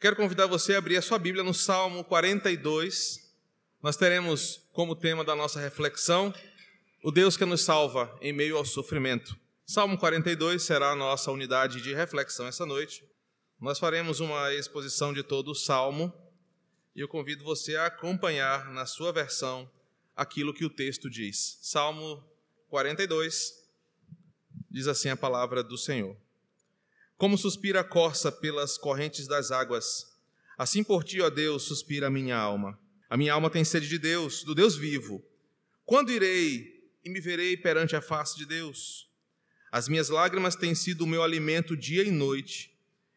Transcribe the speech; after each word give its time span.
Quero 0.00 0.14
convidar 0.14 0.46
você 0.46 0.76
a 0.76 0.78
abrir 0.78 0.96
a 0.96 1.02
sua 1.02 1.18
Bíblia 1.18 1.42
no 1.42 1.52
Salmo 1.52 2.04
42. 2.04 3.34
Nós 3.82 3.96
teremos 3.96 4.62
como 4.72 4.94
tema 4.94 5.24
da 5.24 5.34
nossa 5.34 5.58
reflexão 5.58 6.32
o 7.02 7.10
Deus 7.10 7.36
que 7.36 7.44
nos 7.44 7.62
salva 7.62 8.16
em 8.20 8.32
meio 8.32 8.56
ao 8.56 8.64
sofrimento. 8.64 9.36
Salmo 9.66 9.98
42 9.98 10.62
será 10.62 10.92
a 10.92 10.94
nossa 10.94 11.32
unidade 11.32 11.80
de 11.80 11.92
reflexão 11.92 12.46
essa 12.46 12.64
noite. 12.64 13.04
Nós 13.60 13.80
faremos 13.80 14.20
uma 14.20 14.54
exposição 14.54 15.12
de 15.12 15.24
todo 15.24 15.50
o 15.50 15.54
salmo 15.54 16.14
e 16.94 17.00
eu 17.00 17.08
convido 17.08 17.42
você 17.42 17.74
a 17.74 17.86
acompanhar 17.86 18.70
na 18.70 18.86
sua 18.86 19.12
versão 19.12 19.68
aquilo 20.14 20.54
que 20.54 20.64
o 20.64 20.70
texto 20.70 21.10
diz. 21.10 21.58
Salmo 21.60 22.24
42 22.68 23.52
diz 24.70 24.86
assim 24.86 25.08
a 25.08 25.16
palavra 25.16 25.60
do 25.60 25.76
Senhor. 25.76 26.16
Como 27.18 27.36
suspira 27.36 27.80
a 27.80 27.84
corça 27.84 28.30
pelas 28.30 28.78
correntes 28.78 29.26
das 29.26 29.50
águas, 29.50 30.06
assim 30.56 30.84
por 30.84 31.02
ti, 31.02 31.20
ó 31.20 31.28
Deus, 31.28 31.64
suspira 31.64 32.06
a 32.06 32.10
minha 32.10 32.36
alma. 32.36 32.78
A 33.10 33.16
minha 33.16 33.32
alma 33.32 33.50
tem 33.50 33.64
sede 33.64 33.88
de 33.88 33.98
Deus, 33.98 34.44
do 34.44 34.54
Deus 34.54 34.76
vivo. 34.76 35.20
Quando 35.84 36.12
irei 36.12 36.88
e 37.04 37.10
me 37.10 37.20
verei 37.20 37.56
perante 37.56 37.96
a 37.96 38.00
face 38.00 38.38
de 38.38 38.46
Deus? 38.46 39.10
As 39.72 39.88
minhas 39.88 40.08
lágrimas 40.08 40.54
têm 40.54 40.76
sido 40.76 41.02
o 41.02 41.06
meu 41.08 41.24
alimento 41.24 41.76
dia 41.76 42.04
e 42.04 42.10
noite, 42.12 42.72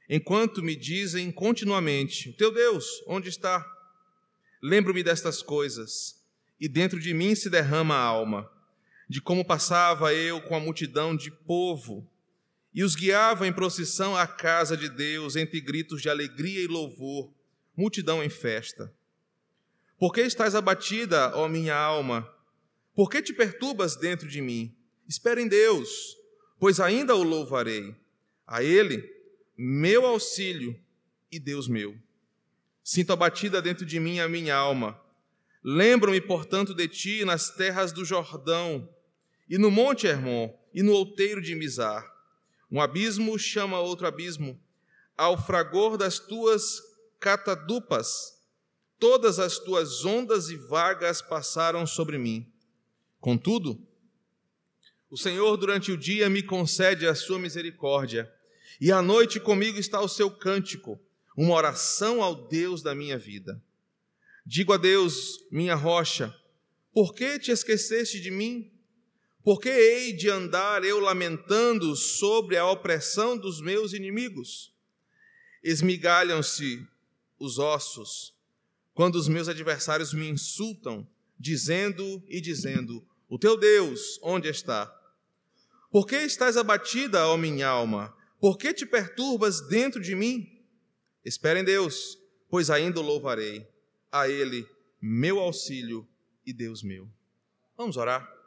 enquanto 0.09 0.63
me 0.63 0.76
dizem 0.76 1.31
continuamente: 1.31 2.34
teu 2.34 2.52
Deus, 2.52 3.04
onde 3.05 3.29
está? 3.29 3.63
Lembro-me 4.63 5.04
destas 5.04 5.43
coisas, 5.43 6.26
e 6.59 6.68
dentro 6.68 6.99
de 6.99 7.13
mim 7.13 7.35
se 7.35 7.52
derrama 7.52 7.93
a 7.93 8.04
alma, 8.04 8.52
de 9.07 9.21
como 9.21 9.45
passava 9.45 10.12
eu 10.12 10.41
com 10.41 10.55
a 10.55 10.59
multidão 10.59 11.15
de 11.15 11.29
povo 11.29 12.10
e 12.73 12.84
os 12.84 12.95
guiava 12.95 13.48
em 13.48 13.53
procissão 13.53 14.16
à 14.16 14.25
casa 14.25 14.77
de 14.77 14.89
Deus, 14.89 15.35
entre 15.35 15.59
gritos 15.59 16.02
de 16.02 16.09
alegria 16.09 16.62
e 16.62 16.67
louvor, 16.67 17.34
multidão 17.75 18.23
em 18.23 18.29
festa. 18.29 18.93
Por 19.98 20.13
que 20.13 20.21
estás 20.21 20.55
abatida, 20.55 21.35
ó 21.35 21.48
minha 21.48 21.76
alma? 21.76 22.27
Por 22.96 23.09
que 23.09 23.21
te 23.21 23.34
perturbas 23.34 23.96
dentro 23.96 24.27
de 24.27 24.41
mim? 24.41 24.76
Espera 25.07 25.41
em 25.41 25.48
Deus, 25.48 26.18
pois 26.59 26.79
ainda 26.79 27.15
o 27.15 27.23
louvarei. 27.23 27.96
A 28.48 28.63
Ele, 28.63 29.03
meu 29.57 30.05
auxílio 30.05 30.79
e 31.31 31.40
Deus 31.40 31.68
meu. 31.68 31.96
Sinto 32.84 33.13
abatida 33.13 33.62
dentro 33.62 33.85
de 33.85 33.99
mim 33.99 34.20
a 34.20 34.27
minha 34.27 34.55
alma. 34.55 34.99
Lembro-me, 35.63 36.20
portanto, 36.20 36.74
de 36.74 36.87
ti 36.87 37.24
nas 37.24 37.51
terras 37.51 37.91
do 37.91 38.03
Jordão, 38.03 38.90
e 39.48 39.57
no 39.57 39.70
Monte 39.70 40.07
Hermon, 40.07 40.57
e 40.74 40.81
no 40.81 40.93
outeiro 40.93 41.41
de 41.41 41.53
Mizar 41.53 42.10
um 42.72 42.80
abismo 42.80 43.38
chama 43.38 43.80
outro 43.80 44.08
abismo. 44.08 44.60
Ao 45.18 45.38
fragor 45.38 45.98
das 45.98 46.18
tuas 46.18 46.82
catadupas, 47.20 48.40
todas 48.98 49.40
as 49.40 49.60
tuas 49.60 50.05
ondas 50.05 50.50
e 50.50 50.55
vagas 50.55 51.22
passaram 51.22 51.86
sobre 51.86 52.18
mim. 52.18 52.52
Contudo, 53.20 53.86
o 55.10 55.18
Senhor 55.18 55.58
durante 55.58 55.92
o 55.92 55.98
dia 55.98 56.30
me 56.30 56.42
concede 56.42 57.05
a 57.05 57.14
sua 57.14 57.38
misericórdia, 57.38 58.32
e 58.80 58.92
à 58.92 59.02
noite 59.02 59.40
comigo 59.40 59.77
está 59.77 59.99
o 59.99 60.08
seu 60.08 60.32
cântico, 60.32 60.99
uma 61.36 61.54
oração 61.54 62.24
ao 62.24 62.48
Deus 62.48 62.82
da 62.82 62.96
minha 62.96 63.18
vida. 63.18 63.62
Digo 64.46 64.74
a 64.74 64.78
Deus, 64.78 65.38
minha 65.52 65.75
rocha, 65.75 66.34
por 66.94 67.14
que 67.14 67.38
te 67.38 67.52
esqueceste 67.52 68.19
de 68.19 68.31
mim? 68.31 68.72
Por 69.44 69.59
que 69.59 69.69
hei 69.69 70.13
de 70.13 70.29
andar 70.29 70.84
eu 70.84 71.00
lamentando 71.00 71.95
sobre 71.95 72.57
a 72.57 72.69
opressão 72.69 73.35
dos 73.35 73.59
meus 73.59 73.91
inimigos? 73.91 74.72
Esmigalham-se 75.63 76.85
os 77.39 77.57
ossos 77.57 78.35
quando 78.94 79.16
os 79.16 79.28
meus 79.28 79.47
adversários 79.47 80.13
me 80.13 80.29
insultam, 80.29 81.07
dizendo 81.39 82.23
e 82.28 82.39
dizendo: 82.39 83.03
O 83.28 83.40
teu 83.40 83.57
Deus, 83.57 84.19
onde 84.22 84.47
está? 84.47 84.96
Por 85.90 86.06
que 86.06 86.18
estás 86.18 86.56
abatida, 86.56 87.28
ó 87.28 87.35
minha 87.35 87.68
alma? 87.68 88.16
Por 88.40 88.57
que 88.57 88.74
te 88.74 88.85
perturbas 88.85 89.68
dentro 89.68 90.00
de 90.00 90.16
mim? 90.16 90.63
Espera 91.25 91.59
em 91.59 91.63
Deus, 91.63 92.18
pois 92.50 92.69
ainda 92.69 93.00
o 93.00 93.03
louvarei. 93.03 93.68
A 94.12 94.28
Ele, 94.28 94.68
meu 95.01 95.40
auxílio 95.40 96.07
e 96.46 96.53
Deus 96.53 96.84
meu. 96.84 97.09
Vamos 97.78 97.97
orar. 97.97 98.41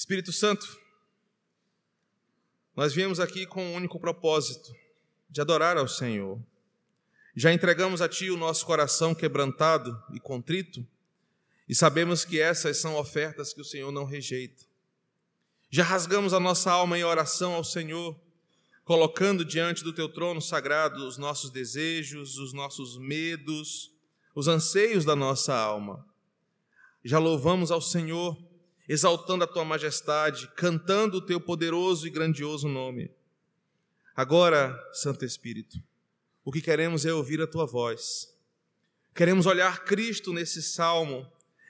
Espírito 0.00 0.32
Santo, 0.32 0.66
nós 2.74 2.94
viemos 2.94 3.20
aqui 3.20 3.44
com 3.44 3.62
um 3.62 3.74
único 3.74 4.00
propósito, 4.00 4.74
de 5.28 5.42
adorar 5.42 5.76
ao 5.76 5.86
Senhor. 5.86 6.42
Já 7.36 7.52
entregamos 7.52 8.00
a 8.00 8.08
Ti 8.08 8.30
o 8.30 8.36
nosso 8.38 8.64
coração 8.64 9.14
quebrantado 9.14 9.94
e 10.14 10.18
contrito, 10.18 10.86
e 11.68 11.74
sabemos 11.74 12.24
que 12.24 12.40
essas 12.40 12.78
são 12.78 12.96
ofertas 12.96 13.52
que 13.52 13.60
o 13.60 13.64
Senhor 13.64 13.92
não 13.92 14.06
rejeita. 14.06 14.64
Já 15.68 15.84
rasgamos 15.84 16.32
a 16.32 16.40
nossa 16.40 16.72
alma 16.72 16.98
em 16.98 17.04
oração 17.04 17.52
ao 17.52 17.62
Senhor, 17.62 18.18
colocando 18.86 19.44
diante 19.44 19.84
do 19.84 19.92
Teu 19.92 20.08
trono 20.08 20.40
sagrado 20.40 21.06
os 21.06 21.18
nossos 21.18 21.50
desejos, 21.50 22.38
os 22.38 22.54
nossos 22.54 22.96
medos, 22.96 23.92
os 24.34 24.48
anseios 24.48 25.04
da 25.04 25.14
nossa 25.14 25.54
alma. 25.54 26.02
Já 27.04 27.18
louvamos 27.18 27.70
ao 27.70 27.82
Senhor 27.82 28.49
exaltando 28.90 29.44
a 29.44 29.46
tua 29.46 29.64
majestade, 29.64 30.50
cantando 30.56 31.18
o 31.18 31.20
teu 31.20 31.40
poderoso 31.40 32.08
e 32.08 32.10
grandioso 32.10 32.66
nome. 32.66 33.08
Agora, 34.16 34.76
Santo 34.92 35.24
Espírito, 35.24 35.80
o 36.44 36.50
que 36.50 36.60
queremos 36.60 37.06
é 37.06 37.12
ouvir 37.12 37.40
a 37.40 37.46
tua 37.46 37.64
voz. 37.64 38.36
Queremos 39.14 39.46
olhar 39.46 39.84
Cristo 39.84 40.32
nesse 40.32 40.60
salmo. 40.60 41.24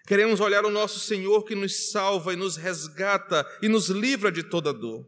Queremos 0.07 0.41
olhar 0.41 0.65
o 0.65 0.71
nosso 0.71 0.99
Senhor 0.99 1.45
que 1.45 1.55
nos 1.55 1.91
salva 1.91 2.33
e 2.33 2.37
nos 2.37 2.57
resgata 2.57 3.47
e 3.61 3.69
nos 3.69 3.91
livra 3.91 4.33
de 4.33 4.43
toda 4.43 4.73
dor. 4.73 5.07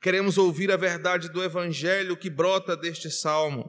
Queremos 0.00 0.38
ouvir 0.38 0.70
a 0.70 0.76
verdade 0.76 1.28
do 1.28 1.42
Evangelho 1.42 2.16
que 2.16 2.30
brota 2.30 2.76
deste 2.76 3.10
salmo, 3.10 3.68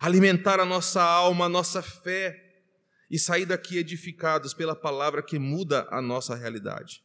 alimentar 0.00 0.58
a 0.58 0.64
nossa 0.64 1.00
alma, 1.00 1.44
a 1.44 1.48
nossa 1.48 1.82
fé 1.82 2.64
e 3.08 3.16
sair 3.16 3.46
daqui 3.46 3.78
edificados 3.78 4.52
pela 4.52 4.74
palavra 4.74 5.22
que 5.22 5.38
muda 5.38 5.86
a 5.88 6.02
nossa 6.02 6.34
realidade. 6.34 7.00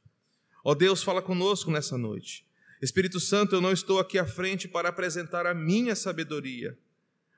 Ó 0.69 0.75
Deus, 0.75 1.01
fala 1.01 1.21
conosco 1.21 1.71
nessa 1.71 1.97
noite. 1.97 2.45
Espírito 2.81 3.21
Santo, 3.21 3.55
eu 3.55 3.61
não 3.61 3.71
estou 3.71 3.99
aqui 3.99 4.19
à 4.19 4.27
frente 4.27 4.67
para 4.67 4.89
apresentar 4.89 5.45
a 5.45 5.53
minha 5.53 5.95
sabedoria, 5.95 6.77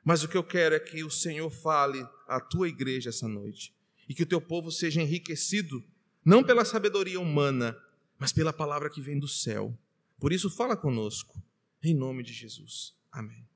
mas 0.03 0.23
o 0.23 0.27
que 0.27 0.35
eu 0.35 0.43
quero 0.43 0.73
é 0.73 0.79
que 0.79 1.03
o 1.03 1.11
Senhor 1.11 1.51
fale 1.51 2.03
à 2.27 2.39
tua 2.39 2.67
igreja 2.67 3.09
essa 3.09 3.27
noite 3.27 3.71
e 4.07 4.15
que 4.15 4.23
o 4.23 4.25
teu 4.25 4.41
povo 4.41 4.71
seja 4.71 4.99
enriquecido, 4.99 5.85
não 6.25 6.43
pela 6.43 6.65
sabedoria 6.65 7.19
humana, 7.19 7.77
mas 8.17 8.33
pela 8.33 8.51
palavra 8.51 8.89
que 8.89 8.99
vem 8.99 9.19
do 9.19 9.27
céu. 9.27 9.77
Por 10.19 10.33
isso, 10.33 10.49
fala 10.49 10.75
conosco, 10.75 11.39
em 11.83 11.93
nome 11.93 12.23
de 12.23 12.33
Jesus. 12.33 12.95
Amém. 13.11 13.47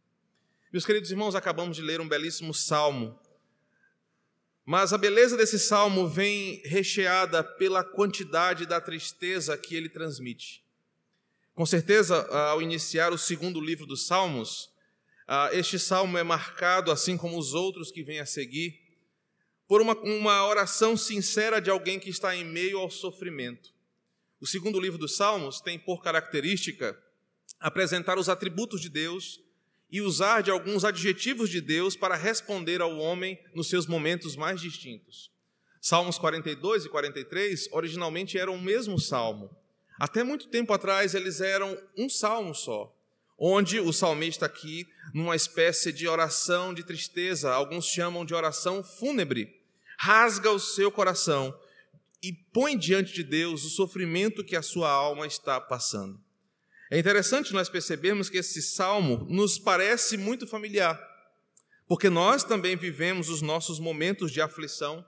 Meus 0.71 0.85
queridos 0.85 1.09
irmãos, 1.09 1.33
acabamos 1.33 1.75
de 1.75 1.81
ler 1.81 1.99
um 1.99 2.07
belíssimo 2.07 2.53
salmo 2.53 3.19
mas 4.65 4.93
a 4.93 4.97
beleza 4.97 5.35
desse 5.35 5.59
salmo 5.59 6.07
vem 6.07 6.61
recheada 6.65 7.43
pela 7.43 7.83
quantidade 7.83 8.65
da 8.65 8.79
tristeza 8.79 9.57
que 9.57 9.75
ele 9.75 9.89
transmite. 9.89 10.63
Com 11.53 11.65
certeza, 11.65 12.25
ao 12.29 12.61
iniciar 12.61 13.11
o 13.11 13.17
segundo 13.17 13.59
livro 13.59 13.85
dos 13.85 14.07
Salmos, 14.07 14.71
este 15.51 15.77
salmo 15.77 16.17
é 16.17 16.23
marcado, 16.23 16.91
assim 16.91 17.17
como 17.17 17.37
os 17.37 17.53
outros 17.53 17.91
que 17.91 18.03
vêm 18.03 18.19
a 18.19 18.25
seguir, 18.25 18.81
por 19.67 19.81
uma, 19.81 19.95
uma 19.99 20.45
oração 20.47 20.95
sincera 20.95 21.59
de 21.59 21.69
alguém 21.69 21.99
que 21.99 22.09
está 22.09 22.35
em 22.35 22.43
meio 22.43 22.79
ao 22.79 22.89
sofrimento. 22.89 23.73
O 24.39 24.47
segundo 24.47 24.79
livro 24.79 24.97
dos 24.97 25.15
Salmos 25.15 25.61
tem 25.61 25.77
por 25.77 26.01
característica 26.01 26.97
apresentar 27.59 28.17
os 28.17 28.29
atributos 28.29 28.81
de 28.81 28.89
Deus 28.89 29.42
e 29.93 30.01
usar 30.01 30.41
de 30.41 30.49
alguns 30.49 30.83
adjetivos 30.83 31.51
de 31.51 31.61
Deus 31.61 31.95
para 31.95 32.15
responder 32.15 32.81
ao 32.81 32.97
homem 32.97 33.39
nos 33.53 33.69
seus 33.69 33.85
momentos 33.85 34.35
mais 34.35 34.59
distintos. 34.59 35.31
Salmos 35.79 36.17
42 36.17 36.85
e 36.85 36.89
43 36.89 37.69
originalmente 37.71 38.35
eram 38.35 38.55
o 38.55 38.61
mesmo 38.61 38.99
salmo. 38.99 39.55
Até 39.99 40.23
muito 40.23 40.47
tempo 40.47 40.73
atrás 40.73 41.13
eles 41.13 41.41
eram 41.41 41.77
um 41.95 42.09
salmo 42.09 42.55
só, 42.55 42.91
onde 43.37 43.79
o 43.79 43.93
salmista 43.93 44.47
aqui, 44.47 44.87
numa 45.13 45.35
espécie 45.35 45.93
de 45.93 46.07
oração 46.07 46.73
de 46.73 46.83
tristeza, 46.83 47.53
alguns 47.53 47.85
chamam 47.85 48.25
de 48.25 48.33
oração 48.33 48.83
fúnebre, 48.83 49.61
rasga 49.99 50.49
o 50.49 50.59
seu 50.59 50.91
coração 50.91 51.55
e 52.23 52.33
põe 52.33 52.75
diante 52.75 53.13
de 53.13 53.23
Deus 53.23 53.63
o 53.63 53.69
sofrimento 53.69 54.43
que 54.43 54.55
a 54.55 54.63
sua 54.63 54.89
alma 54.89 55.27
está 55.27 55.61
passando. 55.61 56.19
É 56.93 56.99
interessante 56.99 57.53
nós 57.53 57.69
percebermos 57.69 58.29
que 58.29 58.37
esse 58.37 58.61
salmo 58.61 59.25
nos 59.27 59.57
parece 59.57 60.15
muito 60.15 60.45
familiar, 60.45 61.01
porque 61.87 62.07
nós 62.07 62.43
também 62.43 62.75
vivemos 62.75 63.29
os 63.29 63.41
nossos 63.41 63.79
momentos 63.79 64.31
de 64.31 64.39
aflição, 64.39 65.03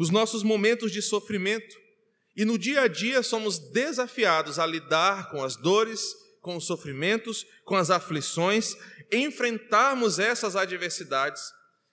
os 0.00 0.10
nossos 0.10 0.42
momentos 0.42 0.90
de 0.90 1.00
sofrimento, 1.00 1.76
e 2.34 2.44
no 2.44 2.58
dia 2.58 2.80
a 2.80 2.88
dia 2.88 3.22
somos 3.22 3.56
desafiados 3.70 4.58
a 4.58 4.66
lidar 4.66 5.30
com 5.30 5.44
as 5.44 5.54
dores, 5.54 6.12
com 6.42 6.56
os 6.56 6.66
sofrimentos, 6.66 7.46
com 7.64 7.76
as 7.76 7.88
aflições, 7.88 8.74
enfrentarmos 9.12 10.18
essas 10.18 10.56
adversidades, 10.56 11.40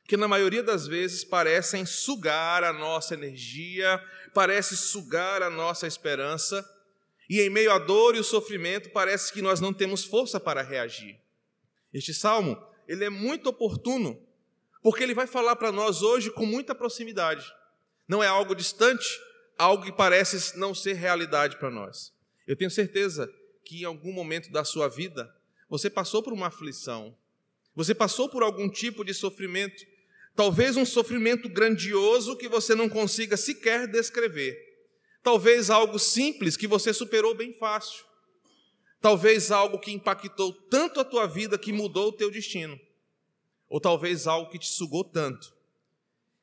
que 0.07 0.17
na 0.17 0.27
maioria 0.27 0.63
das 0.63 0.87
vezes 0.87 1.23
parecem 1.23 1.85
sugar 1.85 2.63
a 2.63 2.73
nossa 2.73 3.13
energia, 3.13 4.03
parece 4.33 4.75
sugar 4.75 5.43
a 5.43 5.51
nossa 5.51 5.85
esperança, 5.85 6.67
e 7.29 7.41
em 7.41 7.49
meio 7.49 7.71
à 7.71 7.77
dor 7.77 8.15
e 8.15 8.19
o 8.19 8.23
sofrimento 8.23 8.89
parece 8.89 9.31
que 9.31 9.41
nós 9.41 9.59
não 9.59 9.73
temos 9.73 10.03
força 10.03 10.39
para 10.39 10.61
reagir. 10.61 11.19
Este 11.93 12.13
salmo, 12.13 12.61
ele 12.87 13.05
é 13.05 13.09
muito 13.09 13.49
oportuno, 13.49 14.21
porque 14.81 15.03
ele 15.03 15.13
vai 15.13 15.27
falar 15.27 15.55
para 15.55 15.71
nós 15.71 16.01
hoje 16.01 16.31
com 16.31 16.45
muita 16.45 16.75
proximidade. 16.75 17.45
Não 18.07 18.21
é 18.21 18.27
algo 18.27 18.53
distante, 18.53 19.07
algo 19.57 19.85
que 19.85 19.91
parece 19.91 20.57
não 20.57 20.73
ser 20.73 20.93
realidade 20.93 21.57
para 21.57 21.69
nós. 21.69 22.11
Eu 22.45 22.55
tenho 22.55 22.71
certeza 22.71 23.31
que 23.63 23.81
em 23.81 23.85
algum 23.85 24.11
momento 24.11 24.51
da 24.51 24.63
sua 24.63 24.89
vida 24.89 25.33
você 25.69 25.89
passou 25.89 26.21
por 26.21 26.33
uma 26.33 26.47
aflição, 26.47 27.15
você 27.75 27.95
passou 27.95 28.29
por 28.29 28.43
algum 28.43 28.69
tipo 28.69 29.03
de 29.03 29.13
sofrimento, 29.13 29.83
talvez 30.35 30.75
um 30.75 30.85
sofrimento 30.85 31.47
grandioso 31.47 32.37
que 32.37 32.49
você 32.49 32.75
não 32.75 32.89
consiga 32.89 33.37
sequer 33.37 33.87
descrever, 33.87 34.72
talvez 35.23 35.69
algo 35.69 35.97
simples 35.97 36.57
que 36.57 36.67
você 36.67 36.93
superou 36.93 37.33
bem 37.33 37.53
fácil, 37.53 38.03
talvez 39.01 39.51
algo 39.51 39.79
que 39.79 39.91
impactou 39.91 40.53
tanto 40.53 40.99
a 40.99 41.05
tua 41.05 41.25
vida 41.25 41.57
que 41.57 41.71
mudou 41.71 42.09
o 42.09 42.13
teu 42.13 42.29
destino, 42.29 42.79
ou 43.69 43.79
talvez 43.79 44.27
algo 44.27 44.51
que 44.51 44.59
te 44.59 44.67
sugou 44.67 45.03
tanto, 45.03 45.53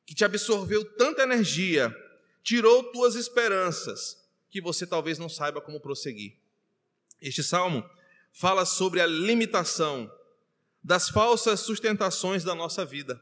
que 0.05 0.15
te 0.15 0.25
absorveu 0.25 0.83
tanta 0.95 1.23
energia, 1.23 1.95
tirou 2.43 2.83
tuas 2.91 3.15
esperanças, 3.15 4.17
que 4.49 4.59
você 4.59 4.85
talvez 4.85 5.17
não 5.17 5.29
saiba 5.29 5.61
como 5.61 5.79
prosseguir. 5.79 6.35
Este 7.21 7.43
salmo 7.43 7.87
fala 8.33 8.65
sobre 8.65 8.99
a 8.99 9.05
limitação 9.05 10.11
das 10.83 11.07
falsas 11.09 11.59
sustentações 11.59 12.43
da 12.43 12.55
nossa 12.55 12.83
vida 12.83 13.21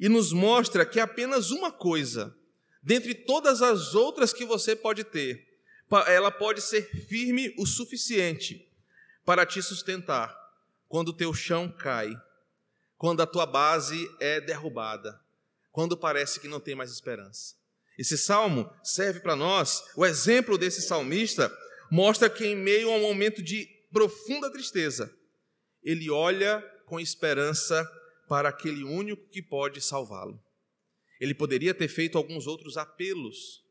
e 0.00 0.08
nos 0.08 0.32
mostra 0.32 0.86
que 0.86 0.98
apenas 0.98 1.50
uma 1.50 1.70
coisa, 1.70 2.34
dentre 2.86 3.16
todas 3.16 3.62
as 3.62 3.96
outras 3.96 4.32
que 4.32 4.44
você 4.44 4.76
pode 4.76 5.02
ter, 5.02 5.44
ela 6.06 6.30
pode 6.30 6.62
ser 6.62 6.88
firme 7.08 7.52
o 7.58 7.66
suficiente 7.66 8.64
para 9.24 9.44
te 9.44 9.60
sustentar 9.60 10.32
quando 10.86 11.08
o 11.08 11.12
teu 11.12 11.34
chão 11.34 11.68
cai, 11.68 12.16
quando 12.96 13.20
a 13.20 13.26
tua 13.26 13.44
base 13.44 14.08
é 14.20 14.40
derrubada, 14.40 15.20
quando 15.72 15.96
parece 15.96 16.38
que 16.38 16.46
não 16.46 16.60
tem 16.60 16.76
mais 16.76 16.92
esperança. 16.92 17.56
Esse 17.98 18.16
salmo 18.16 18.72
serve 18.84 19.18
para 19.18 19.34
nós, 19.34 19.82
o 19.96 20.06
exemplo 20.06 20.56
desse 20.56 20.80
salmista 20.80 21.52
mostra 21.90 22.30
que 22.30 22.46
em 22.46 22.54
meio 22.54 22.88
a 22.88 22.94
um 22.94 23.02
momento 23.02 23.42
de 23.42 23.66
profunda 23.92 24.48
tristeza, 24.48 25.12
ele 25.82 26.08
olha 26.08 26.60
com 26.86 27.00
esperança 27.00 27.84
para 28.28 28.50
aquele 28.50 28.84
único 28.84 29.28
que 29.28 29.42
pode 29.42 29.80
salvá-lo. 29.80 30.40
Ele 31.20 31.34
poderia 31.34 31.74
ter 31.74 31.88
feito 31.88 32.18
alguns 32.18 32.46
outros 32.46 32.76
apelos, 32.76 33.64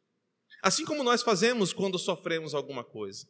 assim 0.62 0.86
como 0.86 1.04
nós 1.04 1.22
fazemos 1.22 1.72
quando 1.74 2.00
sofremos 2.00 2.54
alguma 2.54 2.84
coisa. 2.84 3.28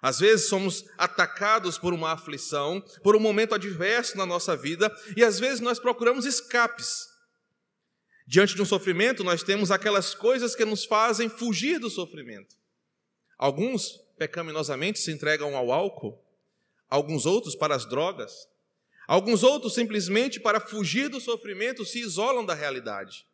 Às 0.00 0.20
vezes 0.20 0.48
somos 0.48 0.84
atacados 0.96 1.76
por 1.76 1.92
uma 1.92 2.12
aflição, 2.12 2.80
por 3.02 3.16
um 3.16 3.20
momento 3.20 3.54
adverso 3.54 4.16
na 4.16 4.24
nossa 4.24 4.56
vida, 4.56 4.94
e 5.16 5.24
às 5.24 5.40
vezes 5.40 5.60
nós 5.60 5.78
procuramos 5.78 6.24
escapes. 6.24 7.08
Diante 8.26 8.54
de 8.54 8.62
um 8.62 8.66
sofrimento, 8.66 9.24
nós 9.24 9.42
temos 9.42 9.70
aquelas 9.70 10.14
coisas 10.14 10.54
que 10.54 10.64
nos 10.64 10.84
fazem 10.84 11.28
fugir 11.28 11.80
do 11.80 11.90
sofrimento. 11.90 12.56
Alguns 13.36 13.96
pecaminosamente 14.18 14.98
se 14.98 15.10
entregam 15.10 15.56
ao 15.56 15.72
álcool, 15.72 16.22
alguns 16.88 17.26
outros 17.26 17.54
para 17.54 17.74
as 17.74 17.86
drogas, 17.86 18.48
alguns 19.06 19.42
outros 19.42 19.74
simplesmente 19.74 20.38
para 20.38 20.60
fugir 20.60 21.08
do 21.08 21.20
sofrimento 21.20 21.84
se 21.84 22.00
isolam 22.00 22.44
da 22.44 22.54
realidade. 22.54 23.26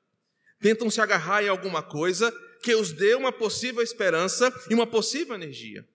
Tentam 0.64 0.88
se 0.88 0.98
agarrar 0.98 1.44
em 1.44 1.48
alguma 1.50 1.82
coisa 1.82 2.32
que 2.62 2.74
os 2.74 2.90
dê 2.90 3.14
uma 3.14 3.30
possível 3.30 3.82
esperança 3.82 4.50
e 4.70 4.72
uma 4.72 4.86
possível 4.86 5.34
energia. 5.34 5.86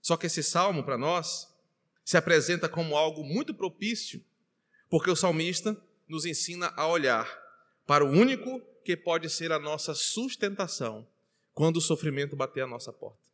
Só 0.00 0.16
que 0.16 0.28
esse 0.28 0.40
salmo 0.40 0.84
para 0.84 0.96
nós 0.96 1.48
se 2.04 2.16
apresenta 2.16 2.68
como 2.68 2.96
algo 2.96 3.24
muito 3.24 3.52
propício, 3.52 4.24
porque 4.88 5.10
o 5.10 5.16
salmista 5.16 5.76
nos 6.06 6.24
ensina 6.24 6.72
a 6.76 6.86
olhar 6.86 7.28
para 7.84 8.04
o 8.04 8.08
único 8.08 8.60
que 8.84 8.96
pode 8.96 9.28
ser 9.28 9.50
a 9.50 9.58
nossa 9.58 9.96
sustentação 9.96 11.04
quando 11.52 11.78
o 11.78 11.80
sofrimento 11.80 12.36
bater 12.36 12.62
a 12.62 12.68
nossa 12.68 12.92
porta. 12.92 13.28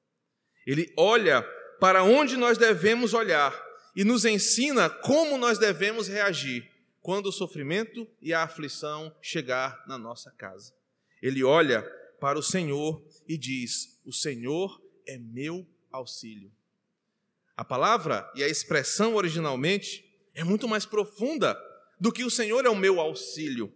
Ele 0.67 0.91
olha 0.97 1.43
para 1.79 2.03
onde 2.05 2.39
nós 2.39 2.57
devemos 2.57 3.13
olhar 3.13 3.55
e 3.95 4.03
nos 4.03 4.25
ensina 4.25 4.89
como 4.89 5.37
nós 5.37 5.59
devemos 5.59 6.09
reagir 6.09 6.78
quando 7.09 7.29
o 7.31 7.33
sofrimento 7.33 8.07
e 8.21 8.35
a 8.35 8.43
aflição 8.43 9.17
chegar 9.23 9.83
na 9.89 9.97
nossa 9.97 10.31
casa. 10.31 10.75
Ele 11.23 11.43
olha 11.43 11.83
para 12.21 12.39
o 12.39 12.43
Senhor 12.43 13.03
e 13.27 13.39
diz: 13.39 13.99
O 14.05 14.13
Senhor 14.13 14.79
é 15.07 15.17
meu 15.17 15.67
auxílio. 15.91 16.53
A 17.57 17.65
palavra 17.65 18.31
e 18.35 18.45
a 18.45 18.47
expressão 18.47 19.15
originalmente 19.15 20.05
é 20.35 20.45
muito 20.45 20.69
mais 20.69 20.85
profunda 20.85 21.59
do 21.99 22.13
que 22.13 22.25
o 22.25 22.31
Senhor 22.31 22.67
é 22.67 22.69
o 22.69 22.77
meu 22.77 23.01
auxílio. 23.01 23.75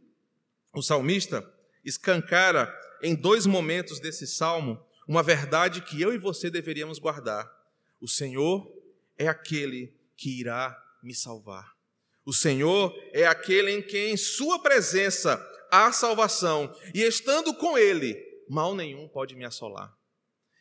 O 0.75 0.82
salmista 0.82 1.43
escancara 1.82 2.70
em 3.02 3.14
dois 3.14 3.46
momentos 3.46 3.99
desse 3.99 4.26
salmo 4.26 4.79
uma 5.08 5.23
verdade 5.23 5.81
que 5.81 6.02
eu 6.02 6.12
e 6.12 6.19
você 6.19 6.50
deveríamos 6.50 6.99
guardar. 6.99 7.50
O 7.99 8.06
Senhor 8.06 8.70
é 9.17 9.26
aquele 9.26 9.90
que 10.19 10.38
irá 10.38 10.79
me 11.02 11.14
salvar. 11.14 11.81
O 12.24 12.32
Senhor 12.32 12.94
é 13.12 13.26
aquele 13.26 13.72
em 13.72 13.82
quem, 13.82 14.12
em 14.12 14.16
Sua 14.16 14.60
presença, 14.60 15.44
há 15.70 15.90
salvação, 15.90 16.72
e 16.94 17.02
estando 17.02 17.52
com 17.54 17.76
Ele, 17.76 18.16
mal 18.48 18.74
nenhum 18.74 19.08
pode 19.08 19.34
me 19.34 19.44
assolar. 19.44 19.92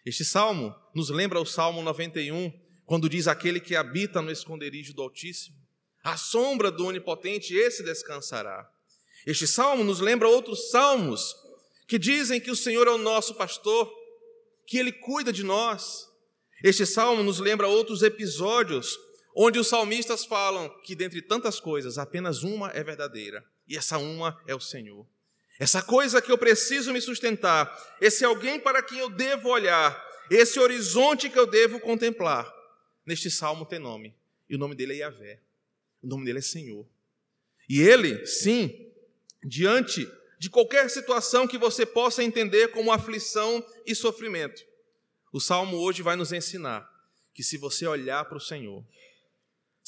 Este 0.05 0.25
salmo 0.25 0.75
nos 0.95 1.09
lembra 1.09 1.39
o 1.39 1.45
Salmo 1.45 1.83
91, 1.83 2.51
quando 2.85 3.07
diz: 3.07 3.27
Aquele 3.27 3.59
que 3.59 3.75
habita 3.75 4.21
no 4.21 4.31
esconderijo 4.31 4.93
do 4.93 5.03
Altíssimo, 5.03 5.57
a 6.03 6.17
sombra 6.17 6.71
do 6.71 6.85
Onipotente, 6.87 7.53
esse 7.53 7.83
descansará. 7.83 8.67
Este 9.25 9.45
salmo 9.45 9.83
nos 9.83 9.99
lembra 9.99 10.27
outros 10.27 10.71
salmos 10.71 11.35
que 11.87 11.99
dizem 11.99 12.41
que 12.41 12.49
o 12.49 12.55
Senhor 12.55 12.87
é 12.87 12.91
o 12.91 12.97
nosso 12.97 13.35
pastor 13.35 13.91
que 14.65 14.77
Ele 14.77 14.91
cuida 14.91 15.31
de 15.31 15.43
nós. 15.43 16.07
Este 16.63 16.85
salmo 16.85 17.21
nos 17.21 17.37
lembra 17.39 17.67
outros 17.67 18.01
episódios 18.01 18.97
onde 19.35 19.59
os 19.59 19.67
salmistas 19.67 20.25
falam 20.25 20.69
que, 20.83 20.95
dentre 20.95 21.21
tantas 21.21 21.59
coisas, 21.59 21.97
apenas 21.97 22.43
uma 22.43 22.69
é 22.71 22.83
verdadeira, 22.83 23.45
e 23.67 23.77
essa 23.77 23.97
uma 23.97 24.39
é 24.47 24.55
o 24.55 24.59
Senhor. 24.59 25.05
Essa 25.59 25.81
coisa 25.81 26.21
que 26.21 26.31
eu 26.31 26.37
preciso 26.37 26.91
me 26.91 26.99
sustentar, 26.99 27.71
esse 28.01 28.25
alguém 28.25 28.59
para 28.59 28.81
quem 28.81 28.99
eu 28.99 29.09
devo 29.09 29.49
olhar, 29.49 29.95
esse 30.29 30.59
horizonte 30.59 31.29
que 31.29 31.37
eu 31.37 31.45
devo 31.45 31.79
contemplar. 31.79 32.51
Neste 33.05 33.29
salmo 33.29 33.65
tem 33.65 33.79
nome, 33.79 34.15
e 34.49 34.55
o 34.55 34.57
nome 34.57 34.75
dele 34.75 34.93
é 34.93 34.97
Yahvé, 34.97 35.39
o 36.01 36.07
nome 36.07 36.25
dele 36.25 36.39
é 36.39 36.41
Senhor. 36.41 36.85
E 37.69 37.81
ele, 37.81 38.25
sim, 38.25 38.91
diante 39.43 40.07
de 40.39 40.49
qualquer 40.49 40.89
situação 40.89 41.47
que 41.47 41.57
você 41.57 41.85
possa 41.85 42.23
entender 42.23 42.69
como 42.69 42.91
aflição 42.91 43.63
e 43.85 43.93
sofrimento. 43.93 44.65
O 45.31 45.39
salmo 45.39 45.77
hoje 45.77 46.01
vai 46.01 46.15
nos 46.15 46.33
ensinar 46.33 46.89
que 47.33 47.43
se 47.43 47.57
você 47.57 47.85
olhar 47.85 48.25
para 48.25 48.37
o 48.37 48.41
Senhor, 48.41 48.83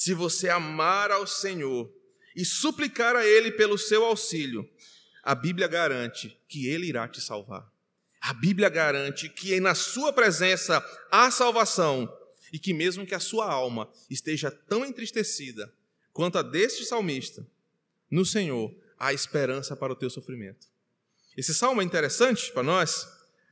se 0.03 0.13
você 0.13 0.49
amar 0.49 1.11
ao 1.11 1.25
Senhor 1.25 1.89
e 2.35 2.43
suplicar 2.43 3.15
a 3.15 3.25
Ele 3.25 3.53
pelo 3.53 3.77
seu 3.77 4.03
auxílio, 4.03 4.69
a 5.23 5.33
Bíblia 5.33 5.65
garante 5.65 6.37
que 6.45 6.67
Ele 6.67 6.87
irá 6.87 7.07
te 7.07 7.21
salvar. 7.21 7.71
A 8.19 8.33
Bíblia 8.33 8.67
garante 8.67 9.29
que 9.29 9.57
na 9.61 9.73
Sua 9.73 10.11
presença 10.11 10.83
há 11.09 11.31
salvação 11.31 12.13
e 12.51 12.59
que, 12.59 12.73
mesmo 12.73 13.05
que 13.05 13.15
a 13.15 13.19
sua 13.19 13.49
alma 13.49 13.89
esteja 14.09 14.51
tão 14.51 14.83
entristecida 14.85 15.73
quanto 16.11 16.37
a 16.37 16.41
deste 16.41 16.83
salmista, 16.83 17.47
no 18.11 18.25
Senhor 18.25 18.75
há 18.99 19.13
esperança 19.13 19.73
para 19.73 19.93
o 19.93 19.95
teu 19.95 20.09
sofrimento. 20.09 20.67
Esse 21.37 21.53
salmo 21.53 21.81
é 21.81 21.85
interessante 21.85 22.51
para 22.51 22.61
nós, 22.61 23.07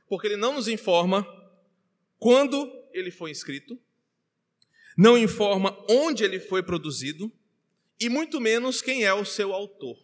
porque 0.06 0.26
ele 0.26 0.36
não 0.36 0.52
nos 0.52 0.68
informa 0.68 1.26
quando 2.18 2.70
ele 2.92 3.10
foi 3.10 3.30
escrito, 3.30 3.80
não 4.96 5.16
informa 5.16 5.76
onde 5.88 6.24
ele 6.24 6.40
foi 6.40 6.62
produzido 6.62 7.32
e 8.00 8.08
muito 8.08 8.40
menos 8.40 8.82
quem 8.82 9.04
é 9.04 9.14
o 9.14 9.24
seu 9.24 9.52
autor. 9.52 9.96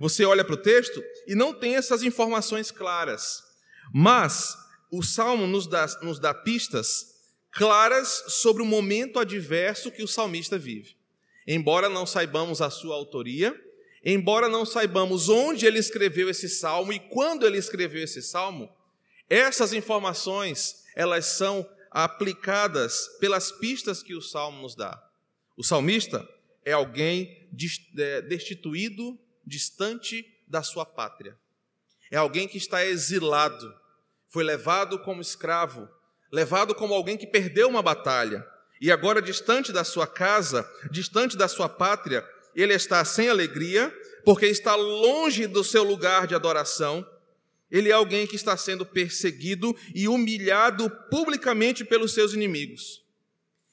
Você 0.00 0.24
olha 0.24 0.44
para 0.44 0.54
o 0.54 0.62
texto 0.62 1.02
e 1.26 1.34
não 1.34 1.52
tem 1.52 1.76
essas 1.76 2.02
informações 2.02 2.70
claras, 2.70 3.42
mas 3.92 4.56
o 4.90 5.02
salmo 5.02 5.46
nos 5.46 5.66
dá, 5.66 5.86
nos 6.02 6.18
dá 6.18 6.32
pistas 6.32 7.12
claras 7.50 8.24
sobre 8.28 8.62
o 8.62 8.66
momento 8.66 9.18
adverso 9.18 9.90
que 9.90 10.02
o 10.02 10.08
salmista 10.08 10.58
vive. 10.58 10.96
Embora 11.46 11.88
não 11.88 12.06
saibamos 12.06 12.62
a 12.62 12.70
sua 12.70 12.94
autoria, 12.94 13.54
embora 14.04 14.48
não 14.48 14.64
saibamos 14.64 15.28
onde 15.28 15.66
ele 15.66 15.78
escreveu 15.78 16.28
esse 16.28 16.48
salmo 16.48 16.92
e 16.92 16.98
quando 16.98 17.46
ele 17.46 17.58
escreveu 17.58 18.02
esse 18.02 18.22
salmo, 18.22 18.70
essas 19.28 19.72
informações, 19.72 20.84
elas 20.94 21.26
são 21.26 21.66
aplicadas 21.92 23.08
pelas 23.20 23.52
pistas 23.52 24.02
que 24.02 24.14
o 24.14 24.22
salmo 24.22 24.62
nos 24.62 24.74
dá. 24.74 25.02
O 25.56 25.62
salmista 25.62 26.26
é 26.64 26.72
alguém 26.72 27.48
é, 27.98 28.22
destituído 28.22 29.18
distante 29.44 30.24
da 30.46 30.62
sua 30.62 30.84
pátria. 30.84 31.36
É 32.10 32.16
alguém 32.16 32.46
que 32.46 32.58
está 32.58 32.84
exilado, 32.84 33.74
foi 34.28 34.44
levado 34.44 34.98
como 34.98 35.20
escravo, 35.20 35.88
levado 36.30 36.74
como 36.74 36.94
alguém 36.94 37.16
que 37.16 37.26
perdeu 37.26 37.68
uma 37.68 37.82
batalha, 37.82 38.46
e 38.80 38.90
agora 38.90 39.22
distante 39.22 39.72
da 39.72 39.84
sua 39.84 40.06
casa, 40.06 40.68
distante 40.90 41.36
da 41.36 41.46
sua 41.46 41.68
pátria, 41.68 42.26
ele 42.54 42.74
está 42.74 43.04
sem 43.04 43.28
alegria, 43.28 43.94
porque 44.24 44.46
está 44.46 44.74
longe 44.74 45.46
do 45.46 45.62
seu 45.62 45.84
lugar 45.84 46.26
de 46.26 46.34
adoração. 46.34 47.06
Ele 47.72 47.88
é 47.88 47.92
alguém 47.92 48.26
que 48.26 48.36
está 48.36 48.54
sendo 48.54 48.84
perseguido 48.84 49.74
e 49.94 50.06
humilhado 50.06 50.90
publicamente 51.10 51.82
pelos 51.86 52.12
seus 52.12 52.34
inimigos. 52.34 53.02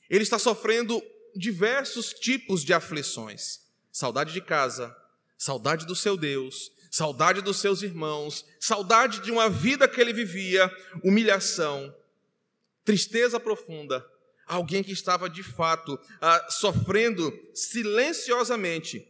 Ele 0.10 0.24
está 0.24 0.40
sofrendo 0.40 1.04
diversos 1.36 2.14
tipos 2.14 2.64
de 2.64 2.74
aflições: 2.74 3.60
saudade 3.92 4.32
de 4.32 4.40
casa, 4.40 4.96
saudade 5.38 5.86
do 5.86 5.98
seu 5.98 6.16
Deus, 6.16 6.72
saudade 6.90 7.42
dos 7.42 7.60
seus 7.60 7.82
irmãos, 7.82 8.46
saudade 8.58 9.20
de 9.20 9.32
uma 9.32 9.50
vida 9.50 9.86
que 9.86 10.00
ele 10.00 10.14
vivia, 10.14 10.72
humilhação, 11.04 11.94
tristeza 12.86 13.38
profunda. 13.38 14.06
Alguém 14.46 14.82
que 14.82 14.94
estava 14.94 15.30
de 15.30 15.44
fato 15.44 16.00
ah, 16.22 16.48
sofrendo 16.50 17.32
silenciosamente 17.54 19.06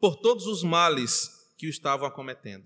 por 0.00 0.16
todos 0.16 0.46
os 0.46 0.64
males 0.64 1.52
que 1.58 1.66
o 1.66 1.70
estavam 1.70 2.08
acometendo. 2.08 2.64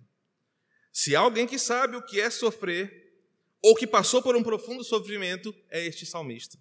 Se 0.94 1.16
há 1.16 1.18
alguém 1.18 1.44
que 1.44 1.58
sabe 1.58 1.96
o 1.96 2.02
que 2.02 2.20
é 2.20 2.30
sofrer, 2.30 3.12
ou 3.60 3.74
que 3.74 3.84
passou 3.84 4.22
por 4.22 4.36
um 4.36 4.44
profundo 4.44 4.84
sofrimento, 4.84 5.52
é 5.68 5.84
este 5.84 6.06
salmista. 6.06 6.56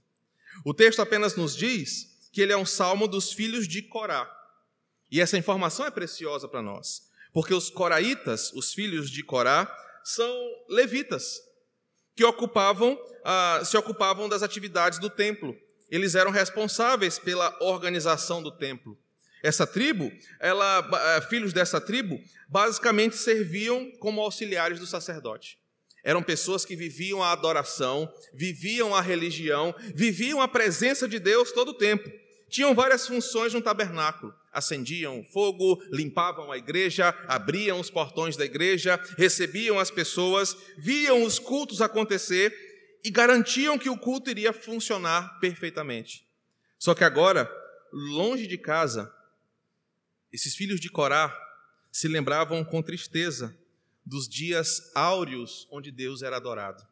O 0.66 0.74
texto 0.74 1.04
apenas 1.04 1.36
nos 1.36 1.56
diz 1.56 2.28
que 2.32 2.42
ele 2.42 2.52
é 2.52 2.58
um 2.58 2.66
salmo 2.66 3.08
dos 3.08 3.32
filhos 3.32 3.68
de 3.68 3.84
Corá. 3.84 4.28
E 5.12 5.22
essa 5.22 5.38
informação 5.38 5.86
é 5.86 5.92
preciosa 5.92 6.48
para 6.48 6.64
nós, 6.64 7.12
porque 7.32 7.54
os 7.54 7.70
coraitas, 7.70 8.52
os 8.54 8.74
filhos 8.74 9.12
de 9.12 9.22
Corá, 9.22 9.72
são 10.04 10.36
levitas, 10.68 11.40
que 12.16 12.26
ocupavam, 12.26 13.00
ah, 13.24 13.62
se 13.64 13.78
ocupavam 13.78 14.28
das 14.28 14.42
atividades 14.42 14.98
do 14.98 15.12
templo. 15.12 15.56
Eles 15.92 16.16
eram 16.16 16.32
responsáveis 16.32 17.20
pela 17.20 17.56
organização 17.62 18.42
do 18.42 18.50
templo. 18.52 18.98
Essa 19.44 19.68
tribo, 19.68 20.10
ela, 20.40 20.90
eh, 21.18 21.22
filhos 21.30 21.52
dessa 21.52 21.82
tribo, 21.82 22.18
basicamente 22.48 23.18
serviam 23.18 23.92
como 24.00 24.22
auxiliares 24.22 24.80
do 24.80 24.88
sacerdote. 24.88 25.58
Eram 26.02 26.24
pessoas 26.24 26.64
que 26.64 26.78
viviam 26.78 27.22
a 27.22 27.32
adoração, 27.32 28.12
viviam 28.34 28.96
a 28.96 29.02
religião, 29.02 29.76
viviam 29.94 30.42
a 30.42 30.48
presença 30.48 31.08
de 31.08 31.20
Deus 31.20 31.52
todo 31.52 31.70
o 31.70 31.78
tempo. 31.78 32.10
Tinham 32.50 32.74
várias 32.74 33.06
funções 33.06 33.54
no 33.54 33.62
tabernáculo. 33.62 34.34
Acendiam 34.52 35.24
fogo, 35.26 35.82
limpavam 35.92 36.52
a 36.52 36.58
igreja, 36.58 37.10
abriam 37.28 37.80
os 37.80 37.90
portões 37.90 38.38
da 38.38 38.46
igreja, 38.46 39.00
recebiam 39.18 39.80
as 39.80 39.90
pessoas, 39.90 40.56
viam 40.78 41.24
os 41.24 41.40
cultos 41.40 41.82
acontecer 41.82 42.54
e 43.04 43.10
garantiam 43.10 43.78
que 43.78 43.90
o 43.90 43.98
culto 43.98 44.30
iria 44.30 44.54
funcionar 44.54 45.40
perfeitamente. 45.40 46.26
Só 46.78 46.94
que 46.94 47.04
agora, 47.04 47.50
longe 47.92 48.46
de 48.46 48.58
casa, 48.58 49.12
esses 50.34 50.56
filhos 50.56 50.80
de 50.80 50.90
Corá 50.90 51.34
se 51.92 52.08
lembravam 52.08 52.66
com 52.66 52.82
tristeza 52.82 53.56
dos 54.04 54.28
dias 54.28 54.92
áureos 54.96 55.68
onde 55.72 55.92
Deus 55.92 56.24
era 56.24 56.38
adorado. 56.38 56.84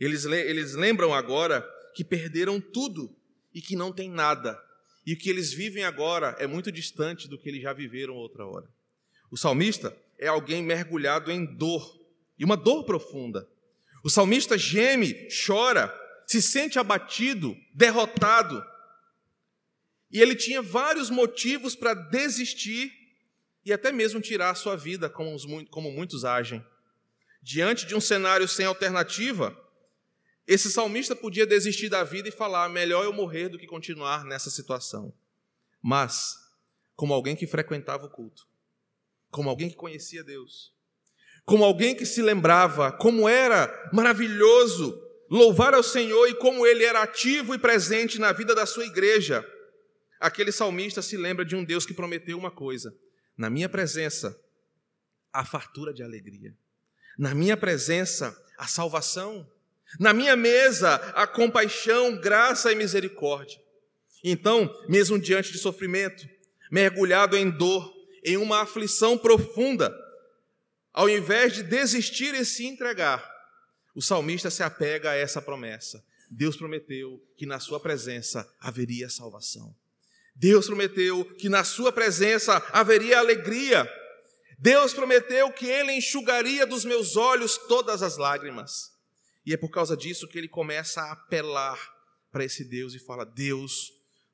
Eles, 0.00 0.24
eles 0.24 0.74
lembram 0.74 1.14
agora 1.14 1.64
que 1.94 2.02
perderam 2.02 2.60
tudo 2.60 3.14
e 3.54 3.62
que 3.62 3.76
não 3.76 3.92
tem 3.92 4.10
nada. 4.10 4.60
E 5.06 5.14
o 5.14 5.16
que 5.16 5.30
eles 5.30 5.52
vivem 5.52 5.84
agora 5.84 6.36
é 6.38 6.46
muito 6.46 6.72
distante 6.72 7.28
do 7.28 7.38
que 7.38 7.48
eles 7.48 7.62
já 7.62 7.72
viveram 7.72 8.14
outra 8.14 8.44
hora. 8.44 8.68
O 9.30 9.36
salmista 9.36 9.96
é 10.18 10.26
alguém 10.26 10.62
mergulhado 10.62 11.30
em 11.30 11.44
dor, 11.44 12.00
e 12.38 12.44
uma 12.44 12.56
dor 12.56 12.84
profunda. 12.84 13.48
O 14.04 14.10
salmista 14.10 14.58
geme, 14.58 15.28
chora, 15.46 15.92
se 16.26 16.42
sente 16.42 16.78
abatido, 16.78 17.56
derrotado. 17.72 18.64
E 20.12 20.20
ele 20.20 20.36
tinha 20.36 20.60
vários 20.60 21.08
motivos 21.08 21.74
para 21.74 21.94
desistir 21.94 22.92
e 23.64 23.72
até 23.72 23.90
mesmo 23.90 24.20
tirar 24.20 24.50
a 24.50 24.54
sua 24.54 24.76
vida, 24.76 25.08
como, 25.08 25.34
os, 25.34 25.46
como 25.70 25.90
muitos 25.90 26.24
agem. 26.24 26.64
Diante 27.40 27.86
de 27.86 27.94
um 27.94 28.00
cenário 28.00 28.46
sem 28.46 28.66
alternativa, 28.66 29.56
esse 30.46 30.70
salmista 30.70 31.16
podia 31.16 31.46
desistir 31.46 31.88
da 31.88 32.04
vida 32.04 32.28
e 32.28 32.32
falar: 32.32 32.68
melhor 32.68 33.04
eu 33.04 33.12
morrer 33.12 33.48
do 33.48 33.58
que 33.58 33.66
continuar 33.66 34.24
nessa 34.24 34.50
situação. 34.50 35.14
Mas, 35.80 36.36
como 36.94 37.14
alguém 37.14 37.34
que 37.34 37.46
frequentava 37.46 38.06
o 38.06 38.10
culto, 38.10 38.46
como 39.30 39.48
alguém 39.48 39.70
que 39.70 39.76
conhecia 39.76 40.22
Deus, 40.22 40.72
como 41.44 41.64
alguém 41.64 41.94
que 41.94 42.06
se 42.06 42.22
lembrava 42.22 42.92
como 42.92 43.28
era 43.28 43.90
maravilhoso 43.92 45.00
louvar 45.28 45.74
ao 45.74 45.82
Senhor 45.82 46.28
e 46.28 46.34
como 46.34 46.66
ele 46.66 46.84
era 46.84 47.02
ativo 47.02 47.54
e 47.54 47.58
presente 47.58 48.20
na 48.20 48.32
vida 48.32 48.54
da 48.54 48.66
sua 48.66 48.84
igreja, 48.84 49.44
aquele 50.22 50.52
salmista 50.52 51.02
se 51.02 51.16
lembra 51.16 51.44
de 51.44 51.56
um 51.56 51.64
Deus 51.64 51.84
que 51.84 51.92
prometeu 51.92 52.38
uma 52.38 52.50
coisa: 52.50 52.96
na 53.36 53.50
minha 53.50 53.68
presença, 53.68 54.38
a 55.32 55.44
fartura 55.44 55.92
de 55.92 56.02
alegria. 56.02 56.56
Na 57.18 57.34
minha 57.34 57.56
presença, 57.56 58.36
a 58.56 58.66
salvação. 58.66 59.50
Na 60.00 60.14
minha 60.14 60.34
mesa, 60.34 60.94
a 61.14 61.26
compaixão, 61.26 62.18
graça 62.18 62.72
e 62.72 62.74
misericórdia. 62.74 63.60
Então, 64.24 64.72
mesmo 64.88 65.18
diante 65.18 65.52
de 65.52 65.58
sofrimento, 65.58 66.26
mergulhado 66.70 67.36
em 67.36 67.50
dor, 67.50 67.92
em 68.24 68.38
uma 68.38 68.62
aflição 68.62 69.18
profunda, 69.18 69.94
ao 70.92 71.08
invés 71.10 71.52
de 71.52 71.62
desistir 71.62 72.34
e 72.34 72.44
se 72.44 72.64
entregar, 72.64 73.22
o 73.94 74.00
salmista 74.00 74.50
se 74.50 74.62
apega 74.62 75.10
a 75.10 75.14
essa 75.14 75.42
promessa. 75.42 76.02
Deus 76.30 76.56
prometeu 76.56 77.22
que 77.36 77.44
na 77.44 77.60
sua 77.60 77.78
presença 77.78 78.50
haveria 78.58 79.10
salvação. 79.10 79.74
Deus 80.42 80.66
prometeu 80.66 81.24
que 81.36 81.48
na 81.48 81.62
sua 81.62 81.92
presença 81.92 82.56
haveria 82.72 83.20
alegria. 83.20 83.88
Deus 84.58 84.92
prometeu 84.92 85.52
que 85.52 85.66
ele 85.66 85.92
enxugaria 85.92 86.66
dos 86.66 86.84
meus 86.84 87.14
olhos 87.14 87.56
todas 87.56 88.02
as 88.02 88.16
lágrimas. 88.16 88.90
E 89.46 89.54
é 89.54 89.56
por 89.56 89.70
causa 89.70 89.96
disso 89.96 90.26
que 90.26 90.36
ele 90.36 90.48
começa 90.48 91.00
a 91.00 91.12
apelar 91.12 91.78
para 92.32 92.44
esse 92.44 92.64
Deus 92.64 92.92
e 92.92 92.98
fala: 92.98 93.24
Deus, 93.24 93.92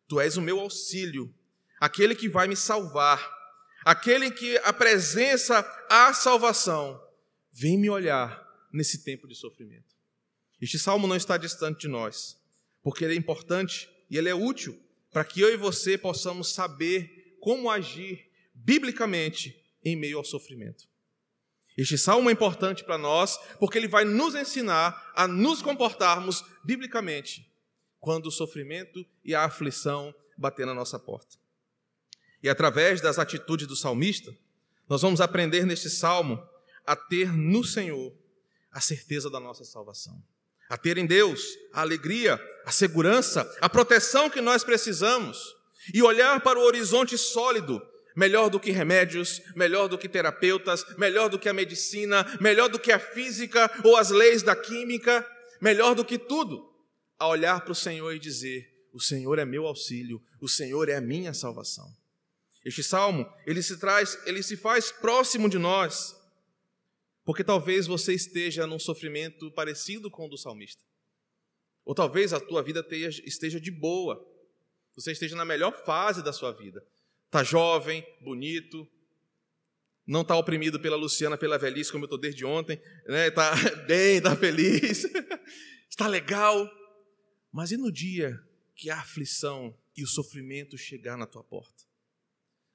tu 0.08 0.18
és 0.18 0.38
o 0.38 0.40
meu 0.40 0.60
auxílio, 0.60 1.30
aquele 1.78 2.14
que 2.14 2.26
vai 2.26 2.48
me 2.48 2.56
salvar, 2.56 3.30
aquele 3.84 4.30
que 4.30 4.56
a 4.64 4.72
presença 4.72 5.60
a 5.90 6.14
salvação. 6.14 6.98
Vem 7.52 7.76
me 7.76 7.90
olhar 7.90 8.48
nesse 8.72 9.04
tempo 9.04 9.28
de 9.28 9.34
sofrimento. 9.34 9.94
Este 10.58 10.78
salmo 10.78 11.06
não 11.06 11.16
está 11.16 11.36
distante 11.36 11.80
de 11.80 11.88
nós, 11.88 12.40
porque 12.82 13.04
ele 13.04 13.12
é 13.12 13.18
importante 13.18 13.90
e 14.08 14.16
ele 14.16 14.30
é 14.30 14.34
útil 14.34 14.87
para 15.10 15.24
que 15.24 15.40
eu 15.40 15.52
e 15.52 15.56
você 15.56 15.96
possamos 15.96 16.52
saber 16.52 17.36
como 17.40 17.70
agir 17.70 18.30
biblicamente 18.54 19.64
em 19.84 19.96
meio 19.96 20.18
ao 20.18 20.24
sofrimento. 20.24 20.88
Este 21.76 21.96
salmo 21.96 22.28
é 22.28 22.32
importante 22.32 22.84
para 22.84 22.98
nós 22.98 23.38
porque 23.58 23.78
ele 23.78 23.88
vai 23.88 24.04
nos 24.04 24.34
ensinar 24.34 25.12
a 25.14 25.28
nos 25.28 25.62
comportarmos 25.62 26.44
biblicamente 26.64 27.48
quando 28.00 28.26
o 28.26 28.32
sofrimento 28.32 29.06
e 29.24 29.34
a 29.34 29.44
aflição 29.44 30.14
bater 30.36 30.66
na 30.66 30.74
nossa 30.74 30.98
porta. 30.98 31.36
E 32.42 32.48
através 32.48 33.00
das 33.00 33.18
atitudes 33.18 33.66
do 33.66 33.76
salmista, 33.76 34.36
nós 34.88 35.02
vamos 35.02 35.20
aprender 35.20 35.64
neste 35.64 35.88
salmo 35.88 36.42
a 36.84 36.96
ter 36.96 37.32
no 37.32 37.64
Senhor 37.64 38.16
a 38.70 38.80
certeza 38.80 39.30
da 39.30 39.40
nossa 39.40 39.64
salvação 39.64 40.22
a 40.68 40.76
ter 40.76 40.98
em 40.98 41.06
Deus 41.06 41.42
a 41.72 41.80
alegria, 41.80 42.40
a 42.64 42.70
segurança, 42.70 43.50
a 43.60 43.68
proteção 43.68 44.28
que 44.28 44.40
nós 44.40 44.62
precisamos 44.62 45.38
e 45.94 46.02
olhar 46.02 46.40
para 46.40 46.58
o 46.58 46.62
horizonte 46.62 47.16
sólido, 47.16 47.80
melhor 48.14 48.50
do 48.50 48.60
que 48.60 48.70
remédios, 48.70 49.40
melhor 49.54 49.88
do 49.88 49.96
que 49.96 50.08
terapeutas, 50.08 50.84
melhor 50.98 51.28
do 51.28 51.38
que 51.38 51.48
a 51.48 51.54
medicina, 51.54 52.26
melhor 52.40 52.68
do 52.68 52.78
que 52.78 52.92
a 52.92 52.98
física 52.98 53.70
ou 53.84 53.96
as 53.96 54.10
leis 54.10 54.42
da 54.42 54.54
química, 54.54 55.26
melhor 55.60 55.94
do 55.94 56.04
que 56.04 56.18
tudo, 56.18 56.68
a 57.18 57.26
olhar 57.26 57.60
para 57.62 57.72
o 57.72 57.76
Senhor 57.76 58.12
e 58.12 58.18
dizer: 58.18 58.68
O 58.92 59.00
Senhor 59.00 59.38
é 59.38 59.44
meu 59.44 59.66
auxílio, 59.66 60.20
o 60.40 60.48
Senhor 60.48 60.88
é 60.88 60.96
a 60.96 61.00
minha 61.00 61.32
salvação. 61.32 61.86
Este 62.64 62.82
salmo, 62.82 63.26
ele 63.46 63.62
se 63.62 63.78
traz, 63.78 64.18
ele 64.26 64.42
se 64.42 64.56
faz 64.56 64.92
próximo 64.92 65.48
de 65.48 65.58
nós 65.58 66.17
porque 67.28 67.44
talvez 67.44 67.86
você 67.86 68.14
esteja 68.14 68.66
num 68.66 68.78
sofrimento 68.78 69.50
parecido 69.50 70.10
com 70.10 70.24
o 70.24 70.28
do 70.30 70.38
salmista. 70.38 70.82
Ou 71.84 71.94
talvez 71.94 72.32
a 72.32 72.40
tua 72.40 72.62
vida 72.62 72.82
esteja 73.22 73.60
de 73.60 73.70
boa. 73.70 74.26
Você 74.94 75.12
esteja 75.12 75.36
na 75.36 75.44
melhor 75.44 75.84
fase 75.84 76.24
da 76.24 76.32
sua 76.32 76.52
vida. 76.52 76.82
Está 77.26 77.44
jovem, 77.44 78.02
bonito, 78.22 78.88
não 80.06 80.22
está 80.22 80.34
oprimido 80.36 80.80
pela 80.80 80.96
Luciana, 80.96 81.36
pela 81.36 81.58
velhice, 81.58 81.92
como 81.92 82.04
eu 82.04 82.06
estou 82.06 82.18
desde 82.18 82.46
ontem. 82.46 82.80
Está 83.00 83.12
né? 83.12 83.30
Tá 83.30 83.54
bem, 83.84 84.16
está 84.16 84.34
feliz, 84.34 85.04
está 85.86 86.06
legal. 86.06 86.66
Mas 87.52 87.70
e 87.70 87.76
no 87.76 87.92
dia 87.92 88.42
que 88.74 88.88
a 88.88 89.00
aflição 89.00 89.76
e 89.94 90.02
o 90.02 90.06
sofrimento 90.06 90.78
chegar 90.78 91.18
na 91.18 91.26
tua 91.26 91.44
porta? 91.44 91.84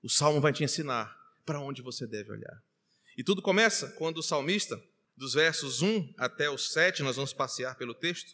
O 0.04 0.10
Salmo 0.10 0.40
vai 0.40 0.54
te 0.54 0.64
ensinar 0.64 1.12
para 1.44 1.60
onde 1.60 1.82
você 1.82 2.06
deve 2.06 2.32
olhar. 2.32 2.64
E 3.18 3.24
tudo 3.24 3.42
começa 3.42 3.90
quando 3.92 4.18
o 4.18 4.24
salmista, 4.24 4.82
dos 5.16 5.34
versos 5.34 5.82
1 5.82 6.14
até 6.18 6.50
o 6.50 6.58
7, 6.58 7.04
nós 7.04 7.16
vamos 7.16 7.34
passear 7.34 7.76
pelo 7.78 7.94
texto, 7.94 8.34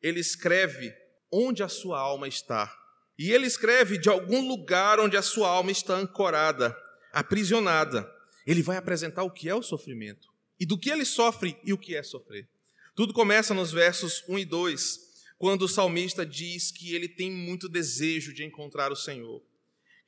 ele 0.00 0.20
escreve 0.20 0.94
onde 1.30 1.62
a 1.62 1.68
sua 1.68 1.98
alma 1.98 2.28
está. 2.28 2.72
E 3.18 3.32
ele 3.32 3.46
escreve 3.46 3.98
de 3.98 4.08
algum 4.08 4.46
lugar 4.46 5.00
onde 5.00 5.16
a 5.16 5.22
sua 5.22 5.48
alma 5.48 5.70
está 5.70 5.96
ancorada, 5.96 6.76
aprisionada. 7.12 8.08
Ele 8.46 8.62
vai 8.62 8.76
apresentar 8.76 9.24
o 9.24 9.30
que 9.30 9.48
é 9.48 9.54
o 9.54 9.62
sofrimento 9.62 10.28
e 10.58 10.64
do 10.64 10.78
que 10.78 10.90
ele 10.90 11.04
sofre 11.04 11.56
e 11.64 11.72
o 11.72 11.78
que 11.78 11.96
é 11.96 12.02
sofrer. 12.02 12.48
Tudo 12.94 13.12
começa 13.12 13.52
nos 13.52 13.72
versos 13.72 14.22
1 14.28 14.38
e 14.38 14.44
2, 14.44 15.00
quando 15.38 15.62
o 15.62 15.68
salmista 15.68 16.24
diz 16.24 16.70
que 16.70 16.94
ele 16.94 17.08
tem 17.08 17.30
muito 17.30 17.68
desejo 17.68 18.32
de 18.32 18.44
encontrar 18.44 18.90
o 18.90 18.96
Senhor, 18.96 19.42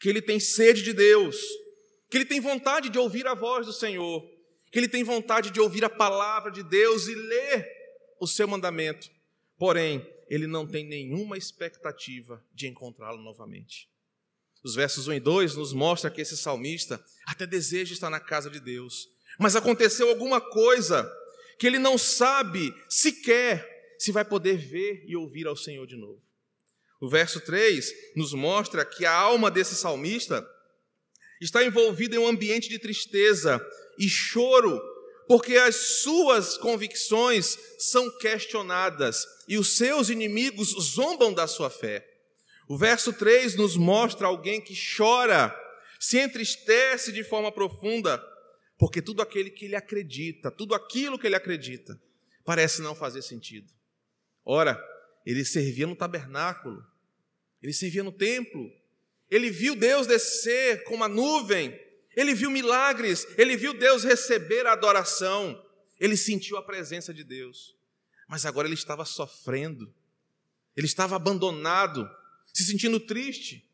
que 0.01 0.09
ele 0.09 0.23
tem 0.23 0.41
sede 0.41 0.83
de 0.83 0.93
Deus, 0.93 1.37
que 2.11 2.17
ele 2.17 2.25
tem 2.25 2.41
vontade 2.41 2.89
de 2.89 2.99
ouvir 2.99 3.27
a 3.27 3.35
voz 3.35 3.67
do 3.67 3.73
Senhor, 3.73 4.23
que 4.71 4.79
ele 4.79 4.89
tem 4.89 5.05
vontade 5.05 5.51
de 5.51 5.61
ouvir 5.61 5.85
a 5.85 5.91
palavra 5.91 6.51
de 6.51 6.63
Deus 6.63 7.07
e 7.07 7.15
ler 7.15 7.67
o 8.21 8.27
seu 8.27 8.47
mandamento. 8.47 9.11
Porém, 9.57 10.07
ele 10.29 10.47
não 10.47 10.67
tem 10.67 10.87
nenhuma 10.87 11.37
expectativa 11.37 12.45
de 12.53 12.67
encontrá-lo 12.67 13.23
novamente. 13.23 13.89
Os 14.63 14.75
versos 14.75 15.07
1 15.09 15.15
e 15.15 15.21
2 15.21 15.57
nos 15.57 15.73
mostra 15.73 16.11
que 16.11 16.21
esse 16.21 16.37
salmista 16.37 17.03
até 17.27 17.47
deseja 17.47 17.93
estar 17.93 18.11
na 18.11 18.21
casa 18.21 18.51
de 18.51 18.61
Deus, 18.61 19.09
mas 19.39 19.57
aconteceu 19.57 20.09
alguma 20.09 20.41
coisa 20.41 21.11
que 21.59 21.67
ele 21.67 21.79
não 21.79 21.97
sabe 21.97 22.75
sequer 22.89 23.67
se 23.99 24.13
vai 24.13 24.25
poder 24.25 24.57
ver 24.57 25.05
e 25.07 25.17
ouvir 25.17 25.47
ao 25.47 25.57
Senhor 25.57 25.87
de 25.87 25.97
novo. 25.97 26.23
O 27.01 27.09
verso 27.09 27.41
3 27.41 27.93
nos 28.17 28.33
mostra 28.33 28.85
que 28.85 29.05
a 29.05 29.13
alma 29.13 29.51
desse 29.51 29.75
salmista 29.75 30.47
está 31.41 31.65
envolvida 31.65 32.17
em 32.17 32.19
um 32.19 32.29
ambiente 32.29 32.69
de 32.69 32.79
tristeza 32.79 33.61
e 33.99 34.09
choro, 34.09 34.81
porque 35.27 35.57
as 35.57 35.77
suas 35.77 36.57
convicções 36.57 37.59
são 37.79 38.11
questionadas 38.19 39.27
e 39.47 39.59
os 39.59 39.77
seus 39.77 40.09
inimigos 40.09 40.71
zombam 40.81 41.33
da 41.33 41.47
sua 41.47 41.71
fé. 41.71 42.07
O 42.69 42.77
verso 42.77 43.13
3 43.13 43.57
nos 43.57 43.77
mostra 43.77 44.27
alguém 44.27 44.61
que 44.61 44.75
chora, 44.97 45.55
se 45.99 46.19
entristece 46.19 47.13
de 47.13 47.25
forma 47.25 47.51
profunda, 47.51 48.23
porque 48.79 49.03
tudo 49.03 49.23
aquele 49.23 49.51
que 49.51 49.65
ele 49.65 49.75
acredita, 49.75 50.51
tudo 50.51 50.75
aquilo 50.75 51.19
que 51.19 51.27
ele 51.27 51.35
acredita, 51.37 52.01
parece 52.45 52.81
não 52.81 52.95
fazer 52.95 53.23
sentido. 53.23 53.73
Ora, 54.45 54.83
ele 55.27 55.45
servia 55.45 55.87
no 55.87 55.97
tabernáculo, 55.97 56.83
ele 57.63 57.73
servia 57.73 58.03
no 58.03 58.13
templo, 58.13 58.71
ele 59.31 59.51
viu 59.51 59.77
Deus 59.77 60.07
descer 60.07 60.85
com 60.85 60.95
uma 60.95 61.09
nuvem, 61.09 61.79
ele 62.17 62.35
viu 62.35 62.51
milagres, 62.51 63.27
ele 63.37 63.57
viu 63.57 63.73
Deus 63.75 64.05
receber 64.05 64.67
a 64.67 64.73
adoração, 64.73 65.65
ele 66.01 66.17
sentiu 66.17 66.57
a 66.57 66.63
presença 66.63 67.13
de 67.13 67.23
Deus. 67.23 67.77
Mas 68.27 68.45
agora 68.45 68.67
ele 68.67 68.75
estava 68.75 69.05
sofrendo, 69.05 69.93
ele 70.77 70.87
estava 70.87 71.17
abandonado, 71.17 72.09
se 72.53 72.65
sentindo 72.65 72.99
triste, 73.01 73.65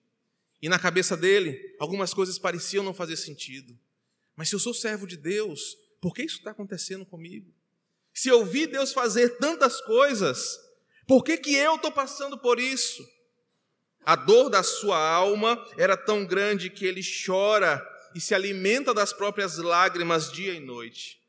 e 0.60 0.68
na 0.68 0.78
cabeça 0.78 1.16
dele 1.16 1.76
algumas 1.78 2.14
coisas 2.14 2.38
pareciam 2.38 2.84
não 2.84 2.94
fazer 2.94 3.16
sentido. 3.16 3.78
Mas 4.36 4.48
se 4.48 4.54
eu 4.54 4.58
sou 4.58 4.74
servo 4.74 5.06
de 5.06 5.16
Deus, 5.16 5.76
por 6.00 6.14
que 6.14 6.22
isso 6.22 6.38
está 6.38 6.50
acontecendo 6.50 7.06
comigo? 7.06 7.52
Se 8.12 8.28
eu 8.28 8.44
vi 8.44 8.66
Deus 8.66 8.92
fazer 8.92 9.38
tantas 9.38 9.80
coisas, 9.80 10.58
por 11.06 11.22
que, 11.22 11.36
que 11.36 11.54
eu 11.54 11.76
estou 11.76 11.90
passando 11.90 12.38
por 12.38 12.58
isso? 12.58 13.02
A 14.06 14.16
dor 14.16 14.50
da 14.50 14.62
sua 14.62 14.98
alma 14.98 15.62
era 15.76 15.96
tão 15.96 16.26
grande 16.26 16.68
que 16.68 16.84
ele 16.84 17.00
chora 17.02 17.84
e 18.14 18.20
se 18.20 18.34
alimenta 18.34 18.92
das 18.92 19.12
próprias 19.12 19.56
lágrimas 19.56 20.30
dia 20.30 20.52
e 20.52 20.60
noite. 20.60 21.20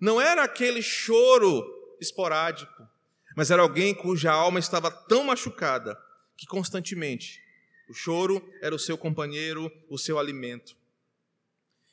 Não 0.00 0.20
era 0.20 0.44
aquele 0.44 0.82
choro 0.82 1.96
esporádico, 2.00 2.88
mas 3.36 3.50
era 3.50 3.62
alguém 3.62 3.94
cuja 3.94 4.32
alma 4.32 4.58
estava 4.58 4.90
tão 4.90 5.24
machucada 5.24 5.98
que 6.36 6.46
constantemente 6.46 7.42
o 7.88 7.94
choro 7.94 8.46
era 8.60 8.74
o 8.74 8.78
seu 8.78 8.98
companheiro, 8.98 9.72
o 9.88 9.96
seu 9.96 10.18
alimento. 10.18 10.76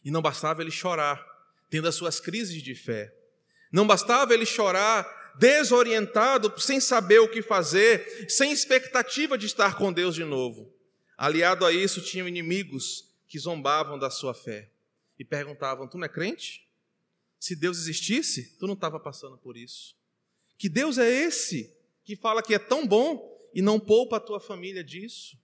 E 0.03 0.11
não 0.11 0.21
bastava 0.21 0.61
ele 0.61 0.71
chorar, 0.71 1.25
tendo 1.69 1.87
as 1.87 1.95
suas 1.95 2.19
crises 2.19 2.61
de 2.61 2.75
fé. 2.75 3.13
Não 3.71 3.87
bastava 3.87 4.33
ele 4.33 4.45
chorar 4.45 5.24
desorientado, 5.37 6.53
sem 6.59 6.79
saber 6.79 7.19
o 7.19 7.29
que 7.29 7.41
fazer, 7.41 8.29
sem 8.29 8.51
expectativa 8.51 9.37
de 9.37 9.45
estar 9.45 9.77
com 9.77 9.91
Deus 9.91 10.15
de 10.15 10.23
novo. 10.23 10.73
Aliado 11.17 11.65
a 11.65 11.71
isso, 11.71 12.01
tinham 12.01 12.27
inimigos 12.27 13.13
que 13.27 13.39
zombavam 13.39 13.97
da 13.97 14.09
sua 14.09 14.33
fé 14.33 14.69
e 15.17 15.23
perguntavam: 15.23 15.87
Tu 15.87 15.97
não 15.97 16.05
é 16.05 16.09
crente? 16.09 16.67
Se 17.39 17.55
Deus 17.55 17.77
existisse, 17.77 18.55
tu 18.57 18.67
não 18.67 18.73
estava 18.73 18.99
passando 18.99 19.37
por 19.37 19.55
isso. 19.55 19.95
Que 20.57 20.69
Deus 20.69 20.97
é 20.97 21.09
esse 21.09 21.75
que 22.03 22.15
fala 22.15 22.41
que 22.41 22.53
é 22.53 22.59
tão 22.59 22.87
bom 22.87 23.37
e 23.53 23.61
não 23.61 23.79
poupa 23.79 24.17
a 24.17 24.19
tua 24.19 24.39
família 24.39 24.83
disso? 24.83 25.37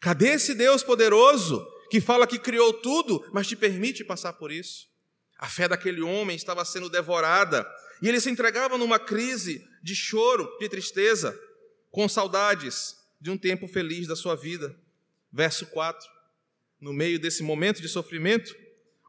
Cadê 0.00 0.28
esse 0.30 0.54
Deus 0.54 0.82
poderoso 0.82 1.66
que 1.90 2.00
fala 2.00 2.26
que 2.26 2.38
criou 2.38 2.72
tudo, 2.72 3.28
mas 3.32 3.46
te 3.46 3.56
permite 3.56 4.04
passar 4.04 4.34
por 4.34 4.52
isso. 4.52 4.88
A 5.38 5.48
fé 5.48 5.68
daquele 5.68 6.02
homem 6.02 6.36
estava 6.36 6.64
sendo 6.64 6.90
devorada 6.90 7.66
e 8.00 8.08
ele 8.08 8.20
se 8.20 8.30
entregava 8.30 8.78
numa 8.78 8.98
crise 8.98 9.66
de 9.82 9.94
choro, 9.94 10.48
de 10.58 10.68
tristeza, 10.68 11.38
com 11.90 12.08
saudades 12.08 12.96
de 13.20 13.30
um 13.30 13.38
tempo 13.38 13.66
feliz 13.66 14.06
da 14.06 14.16
sua 14.16 14.34
vida. 14.34 14.74
Verso 15.32 15.66
4. 15.66 16.08
No 16.80 16.92
meio 16.92 17.18
desse 17.18 17.42
momento 17.42 17.82
de 17.82 17.88
sofrimento, 17.88 18.54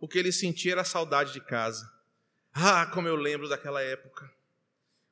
o 0.01 0.07
que 0.07 0.17
ele 0.17 0.31
sentia 0.31 0.71
era 0.71 0.83
saudade 0.83 1.33
de 1.33 1.41
casa. 1.41 1.89
Ah, 2.53 2.85
como 2.87 3.07
eu 3.07 3.15
lembro 3.15 3.47
daquela 3.47 3.81
época 3.81 4.29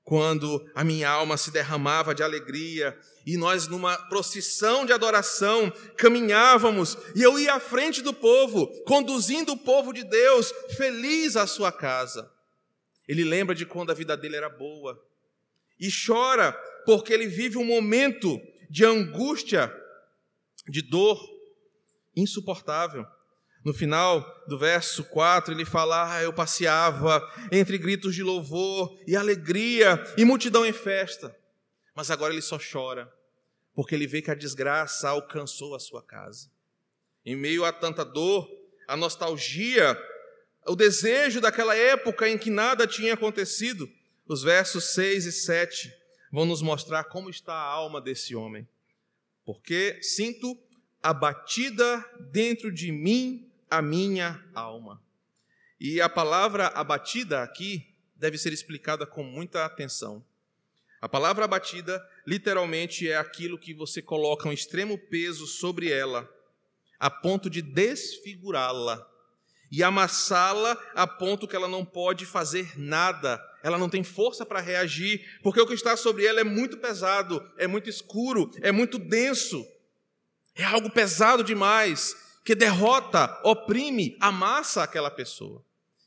quando 0.08 0.66
a 0.74 0.86
minha 0.86 1.10
alma 1.10 1.36
se 1.36 1.52
derramava 1.52 2.16
de 2.16 2.24
alegria 2.24 2.98
e 3.26 3.36
nós, 3.36 3.68
numa 3.68 3.98
procissão 4.08 4.86
de 4.86 4.94
adoração, 4.94 5.70
caminhávamos 5.98 6.98
e 7.14 7.22
eu 7.22 7.38
ia 7.38 7.56
à 7.56 7.60
frente 7.60 8.02
do 8.02 8.14
povo, 8.14 8.68
conduzindo 8.86 9.52
o 9.52 9.58
povo 9.58 9.92
de 9.92 10.06
Deus 10.06 10.54
feliz 10.78 11.36
à 11.36 11.46
sua 11.46 11.74
casa. 11.74 12.32
Ele 13.08 13.24
lembra 13.24 13.56
de 13.56 13.66
quando 13.66 13.92
a 13.92 13.96
vida 13.96 14.18
dele 14.18 14.36
era 14.36 14.50
boa 14.50 15.02
e 15.80 15.90
chora 15.90 16.52
porque 16.86 17.14
ele 17.14 17.28
vive 17.28 17.58
um 17.58 17.66
momento 17.66 18.40
de 18.70 18.84
angústia, 18.84 19.74
de 20.68 20.82
dor 20.82 21.20
insuportável. 22.16 23.06
No 23.64 23.74
final 23.74 24.26
do 24.48 24.58
verso 24.58 25.04
4, 25.04 25.54
ele 25.54 25.66
fala: 25.66 26.16
ah, 26.16 26.24
Eu 26.24 26.34
passeava 26.34 27.22
entre 27.52 27.78
gritos 27.78 28.16
de 28.16 28.24
louvor 28.24 28.98
e 29.06 29.16
alegria 29.16 30.02
e 30.18 30.24
multidão 30.24 30.66
em 30.66 30.74
festa. 30.74 31.36
Mas 31.96 32.10
agora 32.12 32.34
ele 32.34 32.42
só 32.42 32.58
chora, 32.60 33.12
porque 33.74 33.96
ele 33.96 34.08
vê 34.08 34.22
que 34.22 34.32
a 34.32 34.36
desgraça 34.36 35.10
alcançou 35.10 35.76
a 35.76 35.80
sua 35.80 36.02
casa. 36.02 36.50
Em 37.26 37.36
meio 37.36 37.66
a 37.66 37.74
tanta 37.74 38.06
dor, 38.06 38.48
a 38.88 38.96
nostalgia, 38.96 39.98
o 40.68 40.76
desejo 40.76 41.40
daquela 41.40 41.76
época 41.76 42.28
em 42.28 42.38
que 42.38 42.50
nada 42.50 42.86
tinha 42.86 43.14
acontecido, 43.14 43.90
os 44.28 44.44
versos 44.44 44.94
6 44.94 45.26
e 45.26 45.32
7 45.32 45.94
vão 46.32 46.46
nos 46.46 46.62
mostrar 46.62 47.06
como 47.06 47.30
está 47.30 47.54
a 47.54 47.72
alma 47.72 48.02
desse 48.02 48.36
homem. 48.36 48.68
Porque 49.46 49.98
sinto 50.02 50.58
abatida 51.02 52.04
dentro 52.32 52.72
de 52.72 52.92
mim 52.92 53.50
a 53.70 53.82
minha 53.82 54.44
alma. 54.54 55.02
E 55.80 56.02
a 56.02 56.10
palavra 56.10 56.68
abatida 56.68 57.42
aqui 57.44 57.96
deve 58.16 58.38
ser 58.38 58.52
explicada 58.52 59.06
com 59.06 59.24
muita 59.24 59.64
atenção. 59.64 60.26
A 61.00 61.08
palavra 61.08 61.46
abatida 61.46 62.06
literalmente 62.26 63.10
é 63.10 63.16
aquilo 63.16 63.58
que 63.58 63.74
você 63.74 64.02
coloca 64.02 64.50
um 64.50 64.54
extremo 64.54 64.98
peso 64.98 65.46
sobre 65.46 65.92
ela, 65.92 66.28
a 67.00 67.10
ponto 67.10 67.50
de 67.50 67.62
desfigurá-la 67.62 69.08
e 69.72 69.84
amassá-la 69.84 70.78
a 70.96 71.06
ponto 71.06 71.48
que 71.48 71.56
ela 71.56 71.68
não 71.68 71.84
pode 71.84 72.26
fazer 72.26 72.80
nada, 72.80 73.42
ela 73.62 73.78
não 73.78 73.90
tem 73.90 74.04
força 74.04 74.46
para 74.46 74.62
reagir, 74.62 75.40
porque 75.44 75.60
o 75.60 75.68
que 75.68 75.74
está 75.74 75.98
sobre 75.98 76.26
ela 76.26 76.40
é 76.40 76.44
muito 76.44 76.78
pesado, 76.78 77.46
é 77.58 77.68
muito 77.68 77.90
escuro, 77.90 78.52
é 78.62 78.72
muito 78.72 78.98
denso, 78.98 79.66
é 80.56 80.64
algo 80.64 80.90
pesado 80.90 81.44
demais, 81.44 82.16
que 82.46 82.56
derrota, 82.56 83.40
oprime, 83.44 84.16
amassa 84.20 84.84
aquela 84.84 85.12
pessoa. 85.12 85.64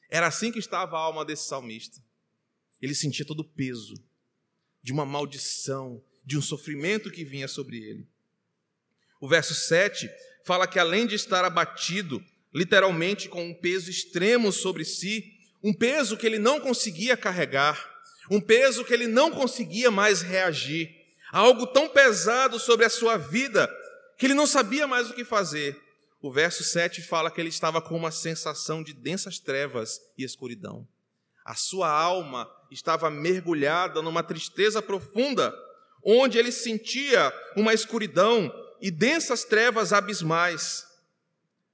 Era 0.09 0.27
assim 0.27 0.51
que 0.51 0.59
estava 0.59 0.97
a 0.97 1.01
alma 1.01 1.25
desse 1.25 1.47
salmista. 1.47 2.03
Ele 2.81 2.95
sentia 2.95 3.27
todo 3.27 3.41
o 3.41 3.49
peso 3.49 3.95
de 4.83 4.93
uma 4.93 5.05
maldição, 5.05 6.03
de 6.25 6.39
um 6.39 6.43
sofrimento 6.43 7.11
que 7.11 7.25
vinha 7.25 7.47
sobre 7.47 7.77
ele. 7.77 8.09
O 9.21 9.29
verso 9.29 9.55
7 9.55 10.11
fala 10.45 10.67
que 10.67 10.79
além 10.79 11.07
de 11.07 11.15
estar 11.15 11.45
abatido, 11.45 12.25
literalmente 12.53 13.29
com 13.29 13.45
um 13.45 13.55
peso 13.55 13.91
extremo 13.91 14.53
sobre 14.53 14.85
si, 14.85 15.25
um 15.63 15.73
peso 15.73 16.17
que 16.17 16.27
ele 16.27 16.39
não 16.39 16.61
conseguia 16.61 17.17
carregar, 17.17 17.89
um 18.31 18.41
peso 18.41 18.85
que 18.85 18.95
ele 18.95 19.07
não 19.07 19.31
conseguia 19.31 19.91
mais 19.91 20.23
reagir, 20.23 20.91
algo 21.33 21.67
tão 21.67 21.89
pesado 21.89 22.59
sobre 22.59 22.85
a 22.85 22.91
sua 22.91 23.17
vida 23.17 23.71
que 24.19 24.27
ele 24.27 24.35
não 24.35 24.47
sabia 24.47 24.87
mais 24.87 25.11
o 25.11 25.15
que 25.15 25.25
fazer. 25.25 25.81
o 26.23 26.31
verso 26.31 26.63
7 26.63 27.01
fala 27.01 27.31
que 27.31 27.41
ele 27.41 27.49
estava 27.49 27.81
com 27.81 27.97
uma 27.97 28.11
sensação 28.11 28.83
de 28.83 28.93
densas 28.93 29.39
trevas 29.39 29.99
e 30.19 30.23
escuridão. 30.23 30.87
A 31.43 31.55
sua 31.55 31.91
alma 31.91 32.47
estava 32.71 33.11
mergulhada 33.11 34.03
numa 34.03 34.23
tristeza 34.23 34.83
profunda, 34.83 35.55
onde 36.05 36.39
ele 36.39 36.53
sentia 36.53 37.33
uma 37.57 37.73
escuridão 37.73 38.53
e 38.81 38.91
densas 38.91 39.45
trevas 39.45 39.93
abismais. 39.93 40.85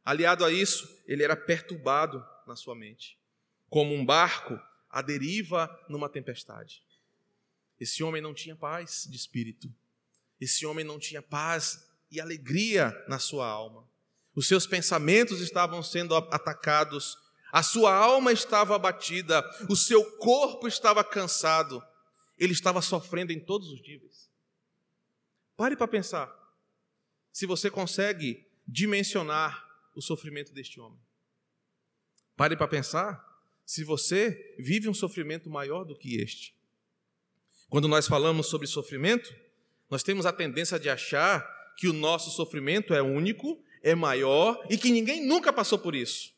Aliado 0.07 0.45
a 0.45 0.53
isso, 0.53 0.89
ele 1.05 1.25
era 1.25 1.35
perturbado 1.35 2.25
na 2.47 2.55
sua 2.55 2.77
mente, 2.77 3.19
como 3.69 3.93
um 3.93 4.07
barco 4.07 4.57
à 4.89 5.03
deriva 5.03 5.69
numa 5.89 6.09
tempestade. 6.09 6.81
Esse 7.81 8.05
homem 8.05 8.23
não 8.23 8.33
tinha 8.33 8.55
paz 8.55 9.05
de 9.11 9.17
espírito. 9.17 9.69
Esse 10.41 10.65
homem 10.65 10.85
não 10.85 10.97
tinha 10.97 11.21
paz 11.21 11.91
e 12.09 12.21
alegria 12.21 12.95
na 13.09 13.19
sua 13.19 13.49
alma. 13.49 13.85
Os 14.33 14.47
seus 14.47 14.65
pensamentos 14.65 15.41
estavam 15.41 15.83
sendo 15.83 16.15
atacados, 16.15 17.19
a 17.51 17.65
sua 17.65 17.93
alma 17.93 18.31
estava 18.31 18.77
abatida, 18.77 19.43
o 19.69 19.75
seu 19.75 20.05
corpo 20.19 20.69
estava 20.69 21.03
cansado, 21.03 21.83
ele 22.39 22.53
estava 22.53 22.81
sofrendo 22.81 23.33
em 23.33 23.41
todos 23.41 23.71
os 23.71 23.83
níveis. 23.83 24.31
Pare 25.57 25.77
para 25.77 25.89
pensar 25.89 26.33
se 27.33 27.45
você 27.45 27.69
consegue 27.69 28.47
dimensionar 28.69 29.66
o 29.97 30.03
sofrimento 30.03 30.53
deste 30.53 30.79
homem. 30.79 31.01
Pare 32.37 32.57
para 32.57 32.69
pensar 32.69 33.25
se 33.65 33.83
você 33.83 34.55
vive 34.59 34.89
um 34.89 34.95
sofrimento 34.95 35.51
maior 35.51 35.85
do 35.85 35.97
que 35.97 36.17
este. 36.21 36.55
Quando 37.69 37.89
nós 37.89 38.07
falamos 38.07 38.47
sobre 38.47 38.67
sofrimento, 38.67 39.35
nós 39.91 40.03
temos 40.03 40.27
a 40.27 40.33
tendência 40.33 40.79
de 40.79 40.89
achar 40.89 41.45
que 41.77 41.89
o 41.89 41.93
nosso 41.93 42.31
sofrimento 42.31 42.95
é 42.95 43.03
único, 43.03 43.61
é 43.83 43.95
maior 43.95 44.65
e 44.71 44.77
que 44.77 44.91
ninguém 44.91 45.27
nunca 45.27 45.53
passou 45.53 45.79
por 45.79 45.95
isso. 45.95 46.33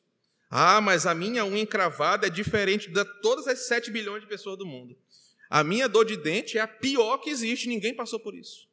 Ah, 0.49 0.81
mas 0.81 1.05
a 1.05 1.15
minha 1.15 1.45
unha 1.45 1.61
encravada 1.61 2.27
é 2.27 2.31
diferente 2.31 2.91
de 2.91 3.05
todas 3.21 3.47
as 3.47 3.67
7 3.67 3.91
bilhões 3.91 4.23
de 4.23 4.29
pessoas 4.29 4.57
do 4.57 4.65
mundo. 4.65 4.97
A 5.51 5.63
minha 5.65 5.89
dor 5.89 6.05
de 6.05 6.17
dente 6.17 6.57
é 6.57 6.61
a 6.61 6.69
pior 6.69 7.19
que 7.19 7.29
existe, 7.29 7.69
ninguém 7.69 7.95
passou 7.95 8.21
por 8.21 8.35
isso. 8.35 8.69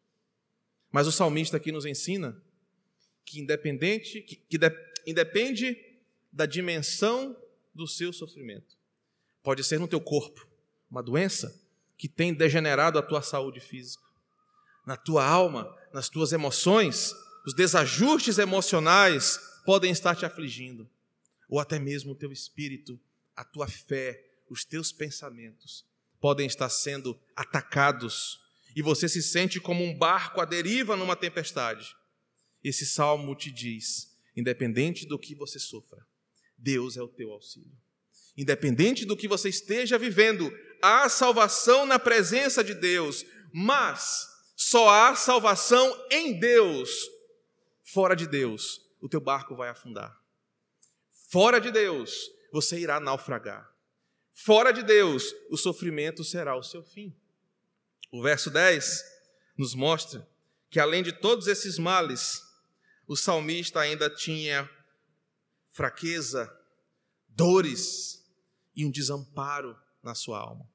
Mas 0.92 1.08
o 1.08 1.12
salmista 1.12 1.58
aqui 1.58 1.72
nos 1.72 1.86
ensina 1.86 2.42
que 3.26 3.40
independente, 3.40 4.22
que, 4.22 4.36
que 4.36 4.58
de, 4.58 4.72
independe 5.06 5.78
da 6.32 6.46
dimensão 6.46 7.36
do 7.74 7.88
seu 7.88 8.14
sofrimento. 8.14 8.78
Pode 9.44 9.64
ser 9.64 9.80
no 9.80 9.88
teu 9.88 10.00
corpo, 10.00 10.48
uma 10.90 11.02
doença 11.02 11.62
que 11.98 12.08
tem 12.08 12.34
degenerado 12.34 13.00
a 13.00 13.02
tua 13.02 13.22
saúde 13.22 13.60
física 13.60 14.06
na 14.86 14.96
tua 14.96 15.26
alma, 15.26 15.76
nas 15.92 16.10
tuas 16.10 16.32
emoções, 16.32 17.14
os 17.46 17.54
desajustes 17.54 18.38
emocionais 18.38 19.40
podem 19.66 19.92
estar 19.92 20.16
te 20.16 20.26
afligindo, 20.26 20.88
ou 21.50 21.60
até 21.60 21.80
mesmo 21.80 22.12
o 22.12 22.16
teu 22.16 22.32
espírito, 22.32 23.00
a 23.36 23.44
tua 23.44 23.68
fé, 23.68 24.24
os 24.50 24.64
teus 24.64 24.92
pensamentos 24.92 25.84
podem 26.22 26.46
estar 26.46 26.70
sendo 26.70 27.20
atacados 27.36 28.40
e 28.76 28.82
você 28.82 29.10
se 29.10 29.22
sente 29.22 29.60
como 29.60 29.84
um 29.84 29.98
barco 29.98 30.40
à 30.40 30.46
deriva 30.46 30.96
numa 30.96 31.16
tempestade. 31.16 31.96
Esse 32.68 32.84
salmo 32.84 33.36
te 33.36 33.52
diz: 33.52 34.18
independente 34.36 35.06
do 35.06 35.20
que 35.20 35.36
você 35.36 35.60
sofra, 35.60 36.04
Deus 36.58 36.98
é 36.98 37.02
o 37.04 37.08
teu 37.08 37.32
auxílio. 37.32 37.72
Independente 38.36 39.06
do 39.06 39.16
que 39.16 39.28
você 39.28 39.50
esteja 39.50 40.00
vivendo, 40.00 40.52
há 40.82 41.08
salvação 41.08 41.86
na 41.86 42.00
presença 42.00 42.64
de 42.64 42.74
Deus, 42.74 43.24
mas 43.54 44.28
só 44.56 44.90
há 44.90 45.16
salvação 45.16 46.08
em 46.10 46.40
Deus. 46.40 46.90
Fora 47.84 48.16
de 48.16 48.26
Deus, 48.26 48.82
o 49.00 49.08
teu 49.08 49.22
barco 49.22 49.56
vai 49.56 49.70
afundar. 49.70 50.20
Fora 51.30 51.62
de 51.62 51.70
Deus, 51.70 52.32
você 52.52 52.80
irá 52.80 53.00
naufragar. 53.00 53.72
Fora 54.34 54.72
de 54.72 54.82
Deus, 54.82 55.36
o 55.52 55.56
sofrimento 55.56 56.24
será 56.24 56.58
o 56.58 56.64
seu 56.64 56.84
fim. 56.84 57.16
O 58.12 58.24
verso 58.24 58.50
10 58.50 59.04
nos 59.56 59.76
mostra 59.76 60.28
que, 60.72 60.80
além 60.80 61.04
de 61.04 61.14
todos 61.14 61.48
esses 61.48 61.78
males, 61.78 62.45
o 63.08 63.16
salmista 63.16 63.80
ainda 63.80 64.10
tinha 64.10 64.70
fraqueza, 65.72 66.52
dores 67.30 68.24
e 68.76 68.86
um 68.86 68.92
desamparo 68.92 69.78
na 70.02 70.16
sua 70.16 70.40
alma. 70.40 70.68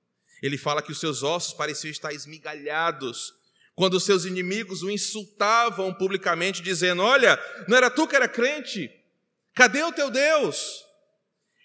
Ele 0.43 0.57
fala 0.57 0.83
que 0.83 0.93
os 0.93 1.01
seus 1.01 1.23
ossos 1.23 1.53
pareciam 1.53 1.91
estar 1.91 2.13
esmigalhados 2.13 3.35
quando 3.75 4.01
seus 4.01 4.25
inimigos 4.25 4.83
o 4.83 4.91
insultavam 4.91 5.93
publicamente, 5.95 6.63
dizendo: 6.63 7.03
Olha, 7.03 7.39
não 7.67 7.77
era 7.77 7.91
tu 7.91 8.07
que 8.07 8.17
era 8.17 8.29
crente? 8.29 8.91
Cadê 9.55 9.83
o 9.83 9.93
teu 9.93 10.11
Deus? 10.11 10.85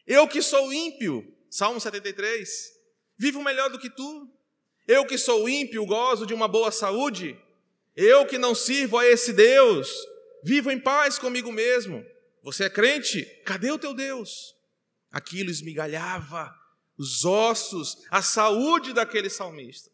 Eu 0.07 0.27
que 0.27 0.41
sou 0.41 0.71
ímpio, 0.71 1.25
Salmo 1.49 1.79
73, 1.79 2.49
vivo 3.17 3.43
melhor 3.43 3.69
do 3.69 3.79
que 3.79 3.89
tu. 3.89 4.29
Eu 4.87 5.05
que 5.05 5.17
sou 5.17 5.49
ímpio, 5.49 5.85
gozo 5.85 6.25
de 6.25 6.33
uma 6.33 6.47
boa 6.47 6.71
saúde. 6.71 7.37
Eu 7.95 8.25
que 8.25 8.37
não 8.37 8.53
sirvo 8.53 8.97
a 8.97 9.05
esse 9.05 9.33
Deus, 9.33 9.89
vivo 10.45 10.69
em 10.69 10.79
paz 10.79 11.17
comigo 11.17 11.51
mesmo. 11.51 12.05
Você 12.43 12.65
é 12.65 12.69
crente? 12.69 13.25
Cadê 13.43 13.71
o 13.71 13.79
teu 13.79 13.95
Deus? 13.95 14.55
Aquilo 15.11 15.49
esmigalhava 15.49 16.55
os 16.95 17.25
ossos, 17.25 18.05
a 18.11 18.21
saúde 18.21 18.93
daquele 18.93 19.29
salmista. 19.29 19.89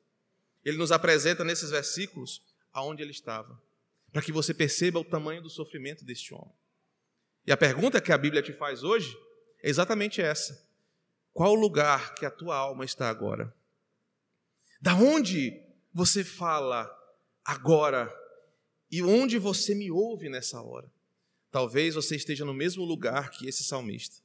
Ele 0.64 0.78
nos 0.78 0.92
apresenta 0.92 1.46
nesses 1.46 1.70
versículos 1.70 2.42
aonde 2.74 3.02
ele 3.02 3.12
estava, 3.12 3.60
para 4.12 4.22
que 4.22 4.32
você 4.32 4.54
perceba 4.54 5.00
o 5.00 5.06
tamanho 5.06 5.42
do 5.42 5.50
sofrimento 5.50 6.04
deste 6.04 6.34
homem. 6.34 6.54
E 7.48 7.52
a 7.52 7.58
pergunta 7.58 8.02
que 8.02 8.12
a 8.12 8.18
Bíblia 8.18 8.42
te 8.42 8.52
faz 8.52 8.84
hoje 8.84 9.18
é 9.64 9.70
exatamente 9.70 10.22
essa: 10.22 10.70
qual 11.32 11.54
o 11.54 11.60
lugar 11.60 12.14
que 12.16 12.26
a 12.26 12.30
tua 12.30 12.58
alma 12.58 12.84
está 12.84 13.10
agora? 13.10 13.56
Da 14.82 14.96
onde 14.96 15.60
você 15.94 16.24
fala 16.24 16.90
agora 17.44 18.14
e 18.92 19.02
onde 19.02 19.38
você 19.40 19.74
me 19.74 19.90
ouve 19.90 20.28
nessa 20.28 20.62
hora? 20.62 20.92
Talvez 21.50 21.96
você 21.96 22.16
esteja 22.16 22.44
no 22.44 22.54
mesmo 22.54 22.84
lugar 22.84 23.32
que 23.32 23.48
esse 23.48 23.64
salmista. 23.64 24.18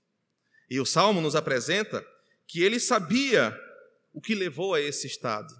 E 0.68 0.80
o 0.80 0.86
salmo 0.86 1.20
nos 1.20 1.36
apresenta 1.36 2.04
que 2.46 2.62
ele 2.62 2.80
sabia 2.80 3.56
o 4.12 4.20
que 4.20 4.34
levou 4.34 4.74
a 4.74 4.80
esse 4.80 5.06
estado. 5.06 5.54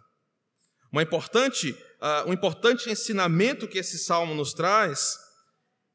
Uma 0.91 1.03
importante, 1.03 1.71
uh, 1.71 2.29
um 2.29 2.33
importante 2.33 2.91
ensinamento 2.91 3.69
que 3.69 3.79
esse 3.79 3.99
salmo 3.99 4.35
nos 4.35 4.53
traz 4.53 5.19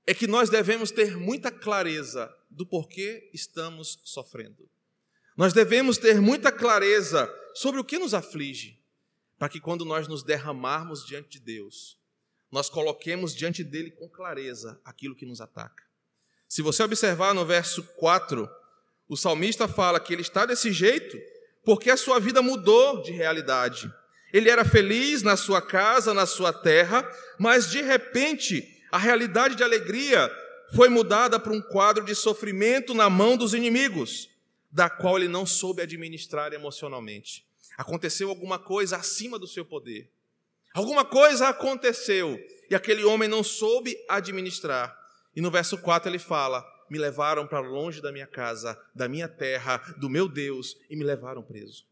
é 0.06 0.13
que 0.13 0.28
nós 0.28 0.50
devemos 0.50 0.91
ter 0.91 1.17
muita 1.17 1.52
clareza 1.52 2.34
do 2.50 2.65
porquê 2.65 3.30
estamos 3.34 4.00
sofrendo. 4.04 4.69
Nós 5.36 5.54
devemos 5.54 5.97
ter 5.97 6.19
muita 6.21 6.52
clareza 6.52 7.34
sobre 7.56 7.80
o 7.80 7.84
que 7.84 7.97
nos 7.97 8.13
aflige, 8.13 8.80
para 9.38 9.50
que 9.50 9.60
quando 9.60 9.86
nós 9.86 10.08
nos 10.08 10.24
derramarmos 10.24 11.06
diante 11.06 11.30
de 11.30 11.39
Deus, 11.39 11.97
nós 12.52 12.70
coloquemos 12.70 13.34
diante 13.34 13.64
dele 13.64 13.92
com 13.92 14.10
clareza 14.10 14.80
aquilo 14.84 15.16
que 15.16 15.26
nos 15.26 15.40
ataca. 15.40 15.84
Se 16.48 16.62
você 16.62 16.84
observar 16.84 17.34
no 17.34 17.46
verso 17.46 17.82
4, 17.96 18.50
o 19.08 19.16
salmista 19.16 19.68
fala 19.68 20.00
que 20.00 20.12
ele 20.12 20.22
está 20.22 20.46
desse 20.46 20.72
jeito 20.72 21.18
porque 21.64 21.90
a 21.90 21.98
sua 21.98 22.20
vida 22.20 22.42
mudou 22.42 23.02
de 23.02 23.12
realidade. 23.12 23.92
Ele 24.34 24.50
era 24.50 24.66
feliz 24.66 25.22
na 25.22 25.38
sua 25.38 25.62
casa, 25.62 26.14
na 26.14 26.26
sua 26.26 26.52
terra, 26.52 27.10
mas 27.40 27.70
de 27.70 27.82
repente 27.82 28.82
a 28.92 28.98
realidade 28.98 29.56
de 29.56 29.64
alegria 29.64 30.30
foi 30.76 30.90
mudada 30.90 31.40
para 31.40 31.54
um 31.54 31.62
quadro 31.62 32.04
de 32.04 32.16
sofrimento 32.16 32.94
na 32.94 33.10
mão 33.10 33.36
dos 33.36 33.54
inimigos, 33.54 34.30
da 34.72 34.90
qual 34.90 35.18
ele 35.18 35.28
não 35.28 35.46
soube 35.46 35.82
administrar 35.82 36.54
emocionalmente. 36.54 37.46
Aconteceu 37.78 38.30
alguma 38.30 38.58
coisa 38.58 38.98
acima 38.98 39.38
do 39.38 39.48
seu 39.48 39.66
poder. 39.66 40.10
Alguma 40.74 41.04
coisa 41.04 41.50
aconteceu 41.50 42.40
e 42.70 42.76
aquele 42.76 43.04
homem 43.04 43.28
não 43.28 43.44
soube 43.44 43.98
administrar. 44.08 44.98
E 45.36 45.42
no 45.42 45.52
verso 45.52 45.78
4 45.78 46.10
ele 46.10 46.20
fala: 46.20 46.66
Me 46.90 46.98
levaram 46.98 47.46
para 47.46 47.60
longe 47.60 48.02
da 48.02 48.12
minha 48.12 48.28
casa, 48.28 48.80
da 48.96 49.08
minha 49.08 49.28
terra, 49.28 49.78
do 49.98 50.10
meu 50.10 50.28
Deus, 50.28 50.78
e 50.90 50.96
me 50.96 51.04
levaram 51.04 51.44
preso. 51.44 51.86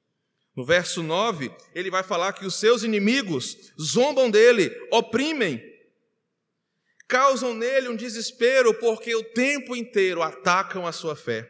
No 0.56 0.65
verso 0.65 1.02
9, 1.02 1.52
ele 1.74 1.89
vai 1.89 2.04
falar 2.04 2.34
que 2.34 2.46
os 2.46 2.56
seus 2.56 2.84
inimigos 2.84 3.72
zombam 3.80 4.30
dele, 4.30 4.70
oprimem, 4.92 5.63
causam 7.08 7.54
nele 7.54 7.88
um 7.88 7.96
desespero, 7.96 8.74
porque 8.74 9.15
o 9.15 9.24
tempo 9.24 9.76
inteiro 9.76 10.22
atacam 10.22 10.86
a 10.86 10.92
sua 10.92 11.15
fé. 11.15 11.50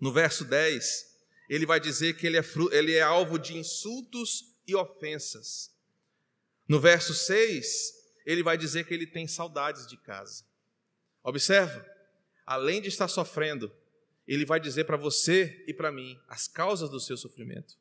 No 0.00 0.12
verso 0.12 0.44
10, 0.44 1.06
ele 1.48 1.66
vai 1.66 1.80
dizer 1.80 2.16
que 2.16 2.26
ele 2.26 2.38
é, 2.38 2.44
ele 2.72 2.94
é 2.94 3.02
alvo 3.02 3.38
de 3.38 3.56
insultos 3.56 4.54
e 4.66 4.74
ofensas. 4.74 5.73
No 6.68 6.80
verso 6.80 7.12
6, 7.12 7.92
ele 8.24 8.42
vai 8.42 8.56
dizer 8.56 8.86
que 8.86 8.94
ele 8.94 9.06
tem 9.06 9.26
saudades 9.26 9.86
de 9.86 9.96
casa. 9.96 10.44
Observa, 11.22 11.84
além 12.46 12.80
de 12.80 12.88
estar 12.88 13.08
sofrendo, 13.08 13.72
ele 14.26 14.46
vai 14.46 14.58
dizer 14.58 14.84
para 14.84 14.96
você 14.96 15.64
e 15.66 15.74
para 15.74 15.92
mim 15.92 16.18
as 16.28 16.48
causas 16.48 16.88
do 16.88 17.00
seu 17.00 17.16
sofrimento. 17.16 17.76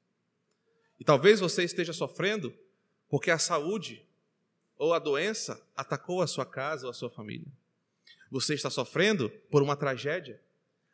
E 1.00 1.04
talvez 1.04 1.40
você 1.40 1.64
esteja 1.64 1.94
sofrendo 1.94 2.54
porque 3.10 3.32
a 3.32 3.38
saúde 3.38 4.06
ou 4.78 4.94
a 4.94 5.00
doença 5.00 5.62
atacou 5.76 6.22
a 6.22 6.28
sua 6.28 6.46
casa 6.46 6.86
ou 6.86 6.92
a 6.92 6.94
sua 6.94 7.10
família. 7.10 7.52
Você 8.30 8.54
está 8.54 8.70
sofrendo 8.70 9.30
por 9.52 9.62
uma 9.62 9.76
tragédia, 9.76 10.42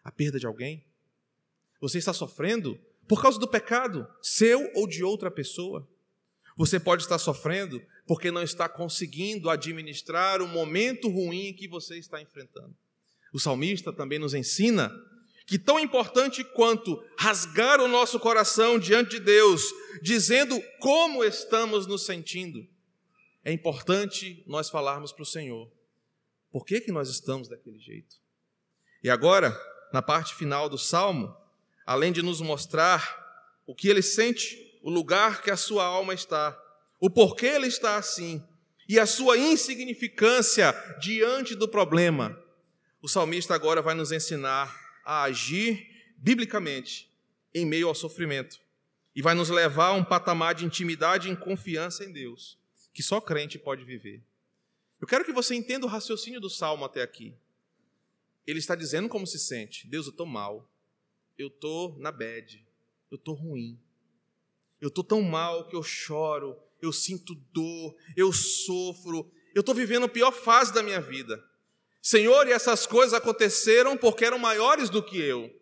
a 0.03 0.11
perda 0.11 0.39
de 0.39 0.45
alguém? 0.45 0.85
Você 1.79 1.97
está 1.97 2.13
sofrendo 2.13 2.79
por 3.07 3.21
causa 3.21 3.39
do 3.39 3.47
pecado, 3.47 4.07
seu 4.21 4.71
ou 4.75 4.87
de 4.87 5.03
outra 5.03 5.31
pessoa? 5.31 5.87
Você 6.59 6.77
pode 6.77 7.03
estar 7.03 7.17
sofrendo 7.17 7.81
porque 8.05 8.29
não 8.31 8.43
está 8.43 8.67
conseguindo 8.67 9.49
administrar 9.49 10.41
o 10.41 10.47
momento 10.47 11.07
ruim 11.07 11.53
que 11.53 11.69
você 11.69 11.97
está 11.97 12.21
enfrentando. 12.21 12.75
O 13.31 13.39
salmista 13.39 13.93
também 13.93 14.19
nos 14.19 14.33
ensina 14.33 14.91
que 15.47 15.57
tão 15.57 15.79
importante 15.79 16.43
quanto 16.43 17.01
rasgar 17.17 17.79
o 17.79 17.87
nosso 17.87 18.19
coração 18.19 18.77
diante 18.77 19.11
de 19.11 19.19
Deus, 19.21 19.63
dizendo 20.01 20.61
como 20.81 21.23
estamos 21.23 21.87
nos 21.87 22.05
sentindo, 22.05 22.67
é 23.45 23.53
importante 23.53 24.43
nós 24.45 24.69
falarmos 24.69 25.13
para 25.13 25.23
o 25.23 25.25
Senhor 25.25 25.71
por 26.51 26.65
que, 26.65 26.81
que 26.81 26.91
nós 26.91 27.07
estamos 27.07 27.47
daquele 27.47 27.79
jeito. 27.79 28.17
E 29.01 29.09
agora, 29.09 29.57
na 29.93 30.01
parte 30.01 30.35
final 30.35 30.67
do 30.67 30.77
salmo, 30.77 31.33
além 31.85 32.11
de 32.11 32.21
nos 32.21 32.41
mostrar 32.41 33.17
o 33.65 33.73
que 33.73 33.87
ele 33.87 34.01
sente, 34.01 34.68
o 34.81 34.89
lugar 34.89 35.41
que 35.41 35.51
a 35.51 35.57
sua 35.57 35.83
alma 35.83 36.13
está, 36.13 36.57
o 36.99 37.09
porquê 37.09 37.47
ele 37.47 37.67
está 37.67 37.97
assim 37.97 38.43
e 38.87 38.99
a 38.99 39.05
sua 39.05 39.37
insignificância 39.37 40.73
diante 40.99 41.55
do 41.55 41.67
problema, 41.67 42.37
o 43.01 43.07
salmista 43.07 43.53
agora 43.53 43.81
vai 43.81 43.93
nos 43.93 44.11
ensinar 44.11 44.75
a 45.05 45.23
agir 45.23 45.87
biblicamente 46.17 47.09
em 47.53 47.65
meio 47.65 47.87
ao 47.87 47.95
sofrimento 47.95 48.59
e 49.15 49.21
vai 49.21 49.33
nos 49.33 49.49
levar 49.49 49.87
a 49.87 49.93
um 49.93 50.03
patamar 50.03 50.55
de 50.55 50.65
intimidade 50.65 51.29
e 51.29 51.35
confiança 51.35 52.03
em 52.03 52.11
Deus 52.11 52.59
que 52.93 53.03
só 53.03 53.21
crente 53.21 53.57
pode 53.57 53.85
viver. 53.85 54.21
Eu 54.99 55.07
quero 55.07 55.23
que 55.23 55.31
você 55.31 55.55
entenda 55.55 55.85
o 55.85 55.89
raciocínio 55.89 56.41
do 56.41 56.49
salmo 56.49 56.83
até 56.83 57.01
aqui. 57.01 57.33
Ele 58.45 58.59
está 58.59 58.75
dizendo 58.75 59.07
como 59.07 59.25
se 59.25 59.39
sente: 59.39 59.87
Deus, 59.87 60.07
eu 60.07 60.11
estou 60.11 60.25
mal, 60.25 60.69
eu 61.37 61.47
estou 61.47 61.97
na 61.97 62.11
bad, 62.11 62.65
eu 63.09 63.15
estou 63.15 63.35
ruim, 63.35 63.79
eu 64.81 64.87
estou 64.87 65.03
tão 65.03 65.21
mal 65.21 65.67
que 65.67 65.75
eu 65.75 65.83
choro, 65.83 66.57
eu 66.81 66.91
sinto 66.93 67.35
dor, 67.51 67.95
eu 68.15 68.31
sofro, 68.31 69.29
eu 69.53 69.59
estou 69.59 69.75
vivendo 69.75 70.05
a 70.05 70.09
pior 70.09 70.31
fase 70.31 70.73
da 70.73 70.81
minha 70.81 71.01
vida. 71.01 71.43
Senhor, 72.01 72.47
e 72.47 72.51
essas 72.51 72.85
coisas 72.85 73.13
aconteceram 73.13 73.97
porque 73.97 74.23
eram 74.23 74.39
maiores 74.39 74.89
do 74.89 75.03
que 75.03 75.19
eu. 75.19 75.53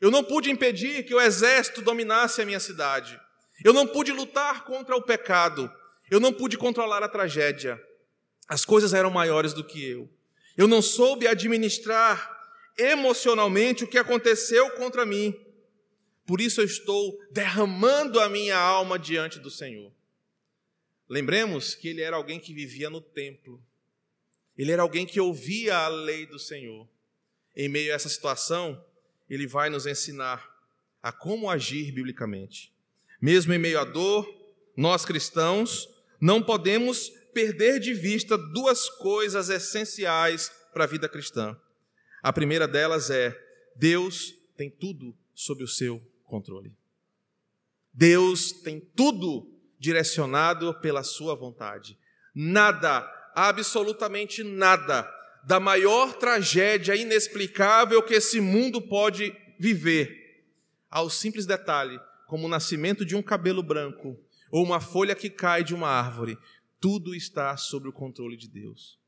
Eu 0.00 0.10
não 0.10 0.24
pude 0.24 0.50
impedir 0.50 1.04
que 1.04 1.14
o 1.14 1.20
exército 1.20 1.82
dominasse 1.82 2.40
a 2.40 2.46
minha 2.46 2.58
cidade. 2.58 3.20
Eu 3.64 3.72
não 3.72 3.86
pude 3.86 4.10
lutar 4.10 4.64
contra 4.64 4.96
o 4.96 5.02
pecado. 5.02 5.70
Eu 6.10 6.18
não 6.18 6.32
pude 6.32 6.56
controlar 6.56 7.02
a 7.02 7.08
tragédia. 7.08 7.80
As 8.48 8.64
coisas 8.64 8.94
eram 8.94 9.10
maiores 9.10 9.52
do 9.52 9.62
que 9.62 9.84
eu. 9.84 10.08
Eu 10.56 10.66
não 10.66 10.82
soube 10.82 11.28
administrar 11.28 12.38
emocionalmente 12.76 13.84
o 13.84 13.86
que 13.86 13.98
aconteceu 13.98 14.70
contra 14.70 15.06
mim. 15.06 15.38
Por 16.30 16.40
isso 16.40 16.60
eu 16.60 16.64
estou 16.64 17.20
derramando 17.32 18.20
a 18.20 18.28
minha 18.28 18.56
alma 18.56 18.96
diante 18.96 19.40
do 19.40 19.50
Senhor. 19.50 19.92
Lembremos 21.08 21.74
que 21.74 21.88
ele 21.88 22.02
era 22.02 22.14
alguém 22.14 22.38
que 22.38 22.54
vivia 22.54 22.88
no 22.88 23.00
templo. 23.00 23.60
Ele 24.56 24.70
era 24.70 24.82
alguém 24.82 25.04
que 25.04 25.20
ouvia 25.20 25.76
a 25.76 25.88
lei 25.88 26.26
do 26.26 26.38
Senhor. 26.38 26.88
Em 27.56 27.68
meio 27.68 27.90
a 27.90 27.96
essa 27.96 28.08
situação, 28.08 28.80
ele 29.28 29.44
vai 29.48 29.68
nos 29.70 29.86
ensinar 29.86 30.48
a 31.02 31.10
como 31.10 31.50
agir 31.50 31.90
biblicamente. 31.90 32.72
Mesmo 33.20 33.52
em 33.52 33.58
meio 33.58 33.80
à 33.80 33.84
dor, 33.84 34.24
nós 34.76 35.04
cristãos 35.04 35.88
não 36.20 36.40
podemos 36.40 37.08
perder 37.34 37.80
de 37.80 37.92
vista 37.92 38.38
duas 38.38 38.88
coisas 38.88 39.48
essenciais 39.48 40.48
para 40.72 40.84
a 40.84 40.86
vida 40.86 41.08
cristã. 41.08 41.60
A 42.22 42.32
primeira 42.32 42.68
delas 42.68 43.10
é: 43.10 43.36
Deus 43.74 44.32
tem 44.56 44.70
tudo 44.70 45.12
sob 45.34 45.64
o 45.64 45.68
seu 45.68 46.00
controle. 46.30 46.74
Deus 47.92 48.52
tem 48.52 48.80
tudo 48.80 49.50
direcionado 49.78 50.72
pela 50.80 51.02
sua 51.02 51.34
vontade. 51.34 51.98
Nada, 52.34 53.00
absolutamente 53.34 54.42
nada, 54.42 55.10
da 55.44 55.58
maior 55.58 56.14
tragédia 56.14 56.94
inexplicável 56.94 58.02
que 58.02 58.14
esse 58.14 58.40
mundo 58.40 58.80
pode 58.80 59.34
viver, 59.58 60.18
ao 60.88 61.10
simples 61.10 61.46
detalhe, 61.46 61.98
como 62.26 62.46
o 62.46 62.50
nascimento 62.50 63.04
de 63.04 63.16
um 63.16 63.22
cabelo 63.22 63.62
branco 63.62 64.18
ou 64.50 64.64
uma 64.64 64.80
folha 64.80 65.14
que 65.14 65.28
cai 65.28 65.62
de 65.64 65.74
uma 65.74 65.88
árvore, 65.88 66.38
tudo 66.80 67.14
está 67.14 67.56
sob 67.56 67.88
o 67.88 67.92
controle 67.92 68.36
de 68.36 68.48
Deus. 68.48 68.98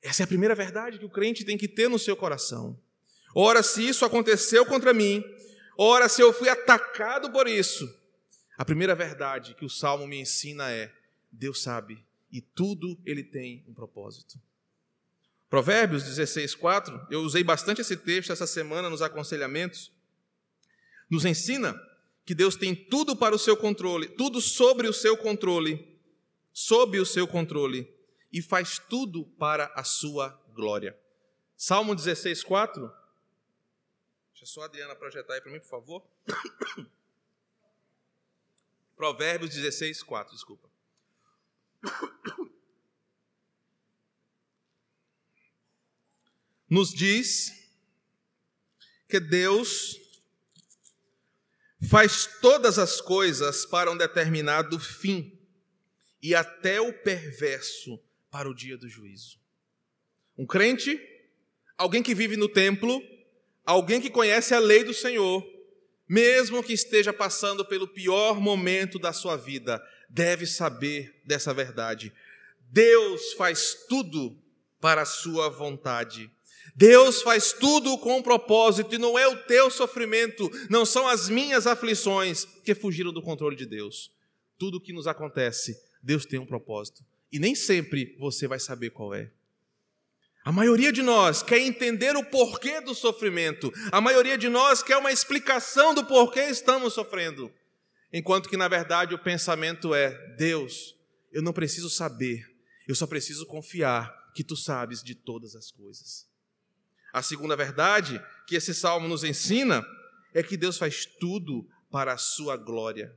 Essa 0.00 0.22
é 0.22 0.24
a 0.24 0.28
primeira 0.28 0.54
verdade 0.54 0.98
que 0.98 1.04
o 1.04 1.10
crente 1.10 1.44
tem 1.44 1.58
que 1.58 1.66
ter 1.66 1.88
no 1.88 1.98
seu 1.98 2.16
coração. 2.16 2.78
Ora, 3.34 3.62
se 3.62 3.86
isso 3.86 4.04
aconteceu 4.04 4.64
contra 4.64 4.94
mim, 4.94 5.22
ora, 5.78 6.08
se 6.08 6.20
eu 6.20 6.32
fui 6.32 6.48
atacado 6.48 7.30
por 7.30 7.46
isso, 7.46 7.88
a 8.58 8.64
primeira 8.64 8.94
verdade 8.94 9.54
que 9.54 9.64
o 9.64 9.70
salmo 9.70 10.06
me 10.06 10.20
ensina 10.20 10.70
é: 10.70 10.92
Deus 11.32 11.62
sabe 11.62 12.04
e 12.30 12.40
tudo 12.40 13.00
ele 13.06 13.22
tem 13.22 13.64
um 13.68 13.72
propósito. 13.72 14.38
Provérbios 15.48 16.02
16, 16.02 16.54
4, 16.56 17.06
eu 17.10 17.20
usei 17.20 17.42
bastante 17.42 17.80
esse 17.80 17.96
texto 17.96 18.32
essa 18.32 18.46
semana 18.46 18.90
nos 18.90 19.00
aconselhamentos, 19.00 19.90
nos 21.08 21.24
ensina 21.24 21.80
que 22.26 22.34
Deus 22.34 22.54
tem 22.54 22.74
tudo 22.74 23.16
para 23.16 23.34
o 23.34 23.38
seu 23.38 23.56
controle, 23.56 24.08
tudo 24.08 24.42
sobre 24.42 24.86
o 24.86 24.92
seu 24.92 25.16
controle, 25.16 25.98
sob 26.52 27.00
o 27.00 27.06
seu 27.06 27.26
controle, 27.26 27.88
e 28.30 28.42
faz 28.42 28.78
tudo 28.78 29.24
para 29.38 29.72
a 29.74 29.82
sua 29.82 30.38
glória. 30.54 30.94
Salmo 31.56 31.94
16, 31.94 32.44
4. 32.44 32.92
Deixa 34.38 34.54
só 34.54 34.62
a 34.62 34.66
Adriana 34.66 34.94
projetar 34.94 35.34
aí 35.34 35.40
para 35.40 35.50
mim, 35.50 35.58
por 35.58 35.66
favor. 35.68 36.08
Provérbios 38.94 39.52
16, 39.52 40.00
4, 40.04 40.32
desculpa. 40.32 40.70
Nos 46.70 46.94
diz 46.94 47.68
que 49.08 49.18
Deus 49.18 49.96
faz 51.90 52.38
todas 52.40 52.78
as 52.78 53.00
coisas 53.00 53.66
para 53.66 53.90
um 53.90 53.96
determinado 53.96 54.78
fim 54.78 55.36
e 56.22 56.32
até 56.32 56.80
o 56.80 56.92
perverso 56.92 58.00
para 58.30 58.48
o 58.48 58.54
dia 58.54 58.78
do 58.78 58.88
juízo. 58.88 59.40
Um 60.36 60.46
crente, 60.46 60.96
alguém 61.76 62.04
que 62.04 62.14
vive 62.14 62.36
no 62.36 62.48
templo, 62.48 63.02
alguém 63.68 64.00
que 64.00 64.08
conhece 64.08 64.54
a 64.54 64.58
lei 64.58 64.82
do 64.82 64.94
Senhor, 64.94 65.46
mesmo 66.08 66.62
que 66.62 66.72
esteja 66.72 67.12
passando 67.12 67.66
pelo 67.66 67.86
pior 67.86 68.40
momento 68.40 68.98
da 68.98 69.12
sua 69.12 69.36
vida, 69.36 69.78
deve 70.08 70.46
saber 70.46 71.20
dessa 71.26 71.52
verdade. 71.52 72.10
Deus 72.70 73.34
faz 73.34 73.76
tudo 73.86 74.34
para 74.80 75.02
a 75.02 75.06
sua 75.06 75.50
vontade. 75.50 76.30
Deus 76.74 77.20
faz 77.20 77.52
tudo 77.52 77.98
com 77.98 78.16
um 78.16 78.22
propósito 78.22 78.94
e 78.94 78.98
não 78.98 79.18
é 79.18 79.28
o 79.28 79.36
teu 79.44 79.70
sofrimento, 79.70 80.50
não 80.70 80.86
são 80.86 81.06
as 81.06 81.28
minhas 81.28 81.66
aflições 81.66 82.46
que 82.64 82.74
fugiram 82.74 83.12
do 83.12 83.20
controle 83.20 83.54
de 83.54 83.66
Deus. 83.66 84.10
Tudo 84.56 84.80
que 84.80 84.94
nos 84.94 85.06
acontece, 85.06 85.78
Deus 86.02 86.24
tem 86.24 86.38
um 86.38 86.46
propósito 86.46 87.04
e 87.30 87.38
nem 87.38 87.54
sempre 87.54 88.16
você 88.18 88.48
vai 88.48 88.58
saber 88.58 88.90
qual 88.90 89.12
é. 89.12 89.30
A 90.48 90.52
maioria 90.52 90.90
de 90.90 91.02
nós 91.02 91.42
quer 91.42 91.58
entender 91.58 92.16
o 92.16 92.24
porquê 92.24 92.80
do 92.80 92.94
sofrimento. 92.94 93.70
A 93.92 94.00
maioria 94.00 94.38
de 94.38 94.48
nós 94.48 94.82
quer 94.82 94.96
uma 94.96 95.12
explicação 95.12 95.92
do 95.92 96.06
porquê 96.06 96.40
estamos 96.44 96.94
sofrendo. 96.94 97.52
Enquanto 98.10 98.48
que, 98.48 98.56
na 98.56 98.66
verdade, 98.66 99.14
o 99.14 99.18
pensamento 99.18 99.94
é: 99.94 100.08
Deus, 100.38 100.96
eu 101.30 101.42
não 101.42 101.52
preciso 101.52 101.90
saber, 101.90 102.46
eu 102.88 102.94
só 102.94 103.06
preciso 103.06 103.44
confiar 103.44 104.10
que 104.34 104.42
tu 104.42 104.56
sabes 104.56 105.02
de 105.02 105.14
todas 105.14 105.54
as 105.54 105.70
coisas. 105.70 106.26
A 107.12 107.20
segunda 107.20 107.54
verdade 107.54 108.18
que 108.46 108.56
esse 108.56 108.72
salmo 108.72 109.06
nos 109.06 109.24
ensina 109.24 109.84
é 110.32 110.42
que 110.42 110.56
Deus 110.56 110.78
faz 110.78 111.04
tudo 111.04 111.68
para 111.90 112.14
a 112.14 112.18
sua 112.18 112.56
glória. 112.56 113.14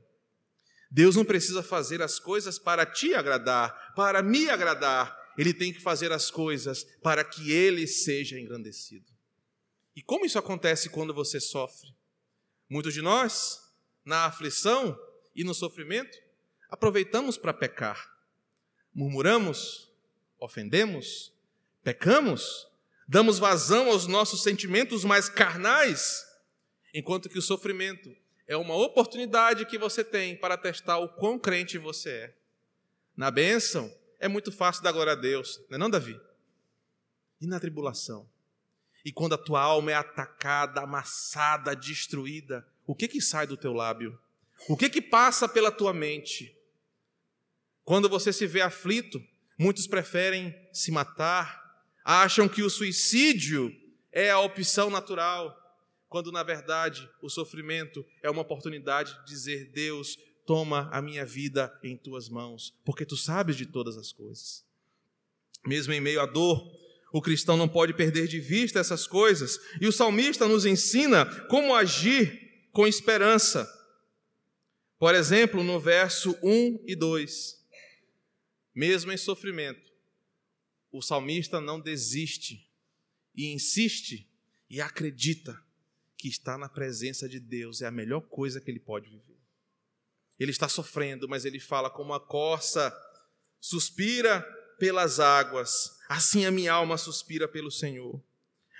Deus 0.90 1.16
não 1.16 1.24
precisa 1.24 1.62
fazer 1.62 2.02
as 2.02 2.18
coisas 2.18 2.58
para 2.58 2.84
te 2.84 3.14
agradar, 3.14 3.94
para 3.96 4.22
me 4.22 4.50
agradar 4.50 5.21
ele 5.36 5.54
tem 5.54 5.72
que 5.72 5.80
fazer 5.80 6.12
as 6.12 6.30
coisas 6.30 6.84
para 7.02 7.24
que 7.24 7.52
ele 7.52 7.86
seja 7.86 8.38
engrandecido. 8.38 9.10
E 9.94 10.02
como 10.02 10.24
isso 10.24 10.38
acontece 10.38 10.88
quando 10.88 11.12
você 11.12 11.40
sofre? 11.40 11.94
Muitos 12.68 12.94
de 12.94 13.02
nós, 13.02 13.58
na 14.04 14.24
aflição 14.24 14.98
e 15.34 15.44
no 15.44 15.54
sofrimento, 15.54 16.16
aproveitamos 16.70 17.36
para 17.36 17.52
pecar. 17.52 18.10
Murmuramos, 18.94 19.90
ofendemos, 20.38 21.32
pecamos, 21.82 22.66
damos 23.06 23.38
vazão 23.38 23.90
aos 23.90 24.06
nossos 24.06 24.42
sentimentos 24.42 25.04
mais 25.04 25.28
carnais, 25.28 26.24
enquanto 26.94 27.28
que 27.28 27.38
o 27.38 27.42
sofrimento 27.42 28.14
é 28.46 28.56
uma 28.56 28.74
oportunidade 28.74 29.66
que 29.66 29.78
você 29.78 30.02
tem 30.02 30.36
para 30.36 30.56
testar 30.56 30.98
o 30.98 31.08
quão 31.08 31.38
crente 31.38 31.78
você 31.78 32.10
é. 32.10 32.34
Na 33.16 33.30
bênção, 33.30 33.92
é 34.22 34.28
muito 34.28 34.50
fácil 34.50 34.82
dar 34.82 34.92
glória 34.92 35.12
a 35.12 35.16
Deus, 35.16 35.60
não 35.68 35.76
é 35.76 35.78
não, 35.78 35.90
Davi? 35.90 36.18
e 37.42 37.46
na 37.46 37.58
tribulação. 37.58 38.30
E 39.04 39.10
quando 39.10 39.32
a 39.34 39.38
tua 39.38 39.60
alma 39.60 39.90
é 39.90 39.94
atacada, 39.94 40.80
amassada, 40.80 41.74
destruída, 41.74 42.64
o 42.86 42.94
que 42.94 43.08
que 43.08 43.20
sai 43.20 43.48
do 43.48 43.56
teu 43.56 43.72
lábio? 43.72 44.16
O 44.68 44.76
que 44.76 44.88
que 44.88 45.02
passa 45.02 45.48
pela 45.48 45.72
tua 45.72 45.92
mente? 45.92 46.56
Quando 47.84 48.08
você 48.08 48.32
se 48.32 48.46
vê 48.46 48.60
aflito, 48.60 49.20
muitos 49.58 49.88
preferem 49.88 50.54
se 50.72 50.92
matar, 50.92 51.84
acham 52.04 52.48
que 52.48 52.62
o 52.62 52.70
suicídio 52.70 53.74
é 54.12 54.30
a 54.30 54.38
opção 54.38 54.88
natural, 54.88 55.58
quando 56.08 56.30
na 56.30 56.44
verdade 56.44 57.10
o 57.20 57.28
sofrimento 57.28 58.06
é 58.22 58.30
uma 58.30 58.42
oportunidade 58.42 59.18
de 59.20 59.24
dizer: 59.26 59.72
Deus, 59.72 60.16
toma 60.46 60.88
a 60.92 61.00
minha 61.00 61.24
vida 61.24 61.72
em 61.82 61.96
tuas 61.96 62.28
mãos, 62.28 62.74
porque 62.84 63.04
tu 63.04 63.16
sabes 63.16 63.56
de 63.56 63.66
todas 63.66 63.96
as 63.96 64.12
coisas. 64.12 64.64
Mesmo 65.66 65.92
em 65.92 66.00
meio 66.00 66.20
à 66.20 66.26
dor, 66.26 66.70
o 67.12 67.20
cristão 67.20 67.56
não 67.56 67.68
pode 67.68 67.94
perder 67.94 68.26
de 68.26 68.40
vista 68.40 68.80
essas 68.80 69.06
coisas, 69.06 69.58
e 69.80 69.86
o 69.86 69.92
salmista 69.92 70.48
nos 70.48 70.64
ensina 70.64 71.26
como 71.46 71.74
agir 71.74 72.68
com 72.72 72.86
esperança. 72.86 73.68
Por 74.98 75.14
exemplo, 75.14 75.62
no 75.62 75.78
verso 75.78 76.36
1 76.42 76.84
e 76.86 76.96
2, 76.96 77.60
mesmo 78.74 79.12
em 79.12 79.16
sofrimento, 79.16 79.92
o 80.90 81.02
salmista 81.02 81.60
não 81.60 81.80
desiste 81.80 82.68
e 83.34 83.52
insiste 83.52 84.28
e 84.68 84.80
acredita 84.80 85.60
que 86.16 86.28
estar 86.28 86.56
na 86.56 86.68
presença 86.68 87.28
de 87.28 87.40
Deus 87.40 87.82
é 87.82 87.86
a 87.86 87.90
melhor 87.90 88.20
coisa 88.22 88.60
que 88.60 88.70
ele 88.70 88.78
pode 88.78 89.10
viver. 89.10 89.31
Ele 90.38 90.50
está 90.50 90.68
sofrendo, 90.68 91.28
mas 91.28 91.44
ele 91.44 91.60
fala 91.60 91.90
como 91.90 92.14
a 92.14 92.20
corça 92.20 92.92
suspira 93.60 94.44
pelas 94.78 95.20
águas, 95.20 95.96
assim 96.08 96.44
a 96.44 96.50
minha 96.50 96.72
alma 96.72 96.98
suspira 96.98 97.46
pelo 97.46 97.70
Senhor. 97.70 98.20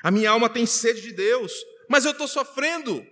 A 0.02 0.10
minha 0.10 0.30
alma 0.30 0.48
tem 0.48 0.66
sede 0.66 1.00
de 1.00 1.12
Deus, 1.12 1.52
mas 1.88 2.04
eu 2.04 2.10
estou 2.10 2.26
sofrendo. 2.26 3.06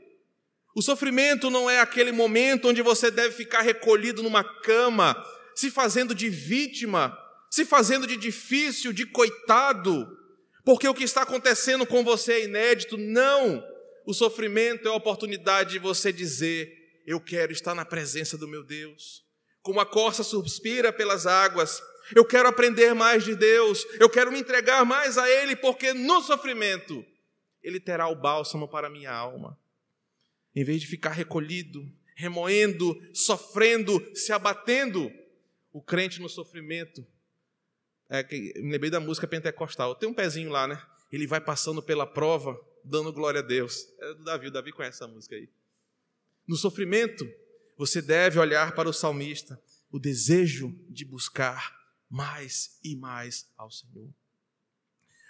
O 0.75 0.83
sofrimento 0.83 1.51
não 1.51 1.71
é 1.71 1.81
aquele 1.81 2.11
momento 2.11 2.69
onde 2.69 2.83
você 2.83 3.11
deve 3.11 3.35
ficar 3.35 3.61
recolhido 3.61 4.23
numa 4.23 4.43
cama, 4.43 5.17
se 5.55 5.71
fazendo 5.71 6.15
de 6.15 6.29
vítima, 6.29 7.17
se 7.51 7.65
fazendo 7.65 8.07
de 8.07 8.17
difícil, 8.17 8.93
de 8.93 9.07
coitado, 9.07 10.17
porque 10.65 10.89
o 10.89 10.95
que 10.95 11.05
está 11.05 11.23
acontecendo 11.23 11.87
com 11.87 12.05
você 12.05 12.33
é 12.35 12.45
inédito. 12.45 12.97
Não! 12.97 13.65
O 14.07 14.15
sofrimento 14.15 14.87
é 14.87 14.91
a 14.91 14.95
oportunidade 14.95 15.73
de 15.73 15.79
você 15.79 16.13
dizer: 16.13 16.80
Eu 17.11 17.21
quero 17.21 17.51
estar 17.51 17.75
na 17.75 17.85
presença 17.85 18.39
do 18.39 18.47
meu 18.47 18.63
Deus. 18.63 19.27
Como 19.63 19.81
a 19.81 19.85
corça 19.85 20.23
suspira 20.23 20.93
pelas 20.93 21.27
águas, 21.27 21.83
eu 22.15 22.25
quero 22.25 22.49
aprender 22.49 22.95
mais 22.95 23.25
de 23.25 23.35
Deus, 23.35 23.85
eu 23.99 24.09
quero 24.09 24.31
me 24.31 24.39
entregar 24.39 24.85
mais 24.85 25.19
a 25.19 25.29
Ele, 25.29 25.57
porque 25.57 25.93
no 25.93 26.23
sofrimento 26.23 27.05
Ele 27.65 27.81
terá 27.81 28.07
o 28.07 28.15
bálsamo 28.15 28.69
para 28.69 28.87
a 28.87 28.91
minha 28.91 29.11
alma. 29.11 29.59
Em 30.55 30.63
vez 30.63 30.81
de 30.81 30.87
ficar 30.87 31.11
recolhido, 31.11 31.85
remoendo, 32.15 32.97
sofrendo, 33.13 34.01
se 34.15 34.33
abatendo, 34.33 35.11
o 35.73 35.83
crente 35.83 36.21
no 36.21 36.29
sofrimento. 36.29 37.05
É, 38.09 38.23
me 38.61 38.71
lembrei 38.71 38.89
da 38.89 39.01
música 39.01 39.27
pentecostal. 39.27 39.97
Tem 39.97 40.09
um 40.09 40.15
pezinho 40.15 40.51
lá, 40.51 40.69
né? 40.69 40.81
Ele 41.11 41.27
vai 41.27 41.41
passando 41.41 41.83
pela 41.83 42.07
prova, 42.07 42.57
dando 42.85 43.13
glória 43.13 43.41
a 43.41 43.43
Deus. 43.43 43.93
É 43.99 44.15
do 44.15 44.23
Davi, 44.23 44.47
o 44.47 44.53
Davi 44.53 44.71
conhece 44.71 45.03
essa 45.03 45.09
música 45.09 45.35
aí. 45.35 45.49
No 46.51 46.57
sofrimento, 46.57 47.33
você 47.79 48.03
deve 48.03 48.37
olhar 48.37 48.75
para 48.75 48.89
o 48.89 48.93
salmista, 48.93 49.63
o 49.89 50.01
desejo 50.01 50.77
de 50.89 51.05
buscar 51.05 51.73
mais 52.09 52.77
e 52.83 52.97
mais 52.97 53.49
ao 53.57 53.71
Senhor. 53.71 54.13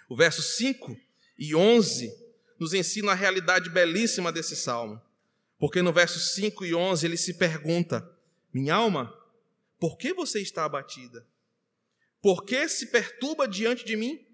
O 0.09 0.15
verso 0.15 0.41
5 0.41 0.97
e 1.37 1.53
11 1.53 2.11
nos 2.59 2.73
ensina 2.73 3.11
a 3.11 3.13
realidade 3.13 3.69
belíssima 3.69 4.31
desse 4.31 4.55
salmo. 4.55 4.99
Porque 5.59 5.83
no 5.83 5.93
verso 5.93 6.19
5 6.19 6.65
e 6.65 6.73
11 6.73 7.05
ele 7.05 7.17
se 7.17 7.35
pergunta: 7.35 8.11
Minha 8.51 8.73
alma, 8.73 9.15
por 9.79 9.99
que 9.99 10.15
você 10.15 10.41
está 10.41 10.65
abatida? 10.65 11.23
Por 12.19 12.43
que 12.43 12.67
se 12.67 12.87
perturba 12.87 13.47
diante 13.47 13.85
de 13.85 13.95
mim? 13.95 14.25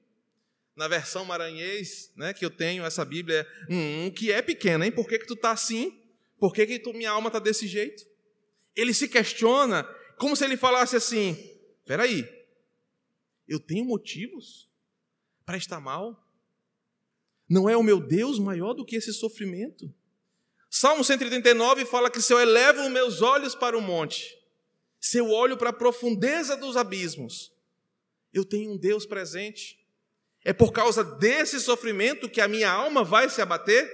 Na 0.74 0.88
versão 0.88 1.26
maranhês, 1.26 2.14
né, 2.16 2.34
que 2.34 2.46
eu 2.46 2.50
tenho, 2.50 2.86
essa 2.86 3.04
Bíblia, 3.04 3.46
hum, 3.70 4.10
que 4.10 4.32
é 4.32 4.42
pequena, 4.42 4.86
hein? 4.86 4.92
Por 4.94 5.06
que, 5.06 5.20
que 5.20 5.28
tu 5.28 5.34
está 5.34 5.52
assim? 5.52 6.07
Por 6.40 6.54
que, 6.54 6.66
que 6.66 6.94
minha 6.94 7.12
alma 7.12 7.28
está 7.28 7.40
desse 7.40 7.68
jeito? 7.68 8.04
Ele 8.76 8.94
se 8.94 9.08
questiona, 9.08 9.84
como 10.18 10.36
se 10.36 10.46
ele 10.46 10.56
falasse 10.56 10.96
assim: 10.96 11.36
peraí, 11.86 12.28
eu 13.48 13.60
tenho 13.60 13.86
motivos 13.86 14.70
para 15.46 15.58
estar 15.58 15.80
mal? 15.80 16.24
Não 17.50 17.70
é 17.70 17.78
o 17.78 17.84
meu 17.84 18.00
Deus 18.00 18.38
maior 18.38 18.74
do 18.74 18.86
que 18.86 18.98
esse 18.98 19.14
sofrimento? 19.14 19.92
Salmo 20.70 21.04
139 21.04 21.86
fala 21.86 22.10
que 22.10 22.22
se 22.22 22.34
eu 22.34 22.40
elevo 22.40 22.82
os 22.82 22.92
meus 22.92 23.22
olhos 23.22 23.56
para 23.56 23.78
o 23.78 23.82
monte, 23.82 24.38
se 25.00 25.18
eu 25.18 25.30
olho 25.32 25.58
para 25.58 25.70
a 25.70 25.74
profundeza 25.74 26.58
dos 26.58 26.76
abismos, 26.76 27.54
eu 28.34 28.44
tenho 28.44 28.74
um 28.74 28.78
Deus 28.78 29.06
presente. 29.06 29.80
É 30.44 30.54
por 30.54 30.72
causa 30.72 31.04
desse 31.04 31.60
sofrimento 31.60 32.30
que 32.30 32.42
a 32.42 32.48
minha 32.48 32.70
alma 32.70 33.04
vai 33.04 33.30
se 33.30 33.42
abater? 33.42 33.90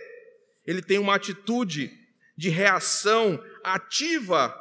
Ele 0.65 0.82
tem 0.82 0.97
uma 0.97 1.15
atitude 1.15 2.02
de 2.43 2.49
reação 2.49 3.41
ativa 3.63 4.53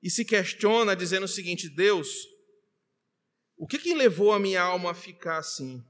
e 0.00 0.08
se 0.08 0.24
questiona 0.24 0.94
dizendo 0.94 1.24
o 1.24 1.28
seguinte: 1.28 1.68
Deus, 1.68 2.08
o 3.56 3.66
que, 3.66 3.76
que 3.76 3.92
levou 3.92 4.32
a 4.32 4.38
minha 4.38 4.62
alma 4.62 4.92
a 4.92 4.94
ficar 4.94 5.38
assim? 5.38 5.84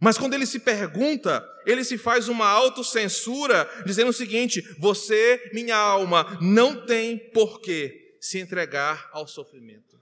Mas 0.00 0.18
quando 0.18 0.34
ele 0.34 0.44
se 0.44 0.58
pergunta, 0.58 1.48
ele 1.64 1.84
se 1.84 1.96
faz 1.96 2.28
uma 2.28 2.48
autocensura, 2.48 3.70
dizendo 3.86 4.08
o 4.08 4.12
seguinte: 4.12 4.60
Você, 4.80 5.48
minha 5.52 5.76
alma, 5.76 6.36
não 6.40 6.84
tem 6.84 7.30
por 7.30 7.60
que 7.60 8.16
se 8.20 8.40
entregar 8.40 9.08
ao 9.12 9.28
sofrimento. 9.28 9.96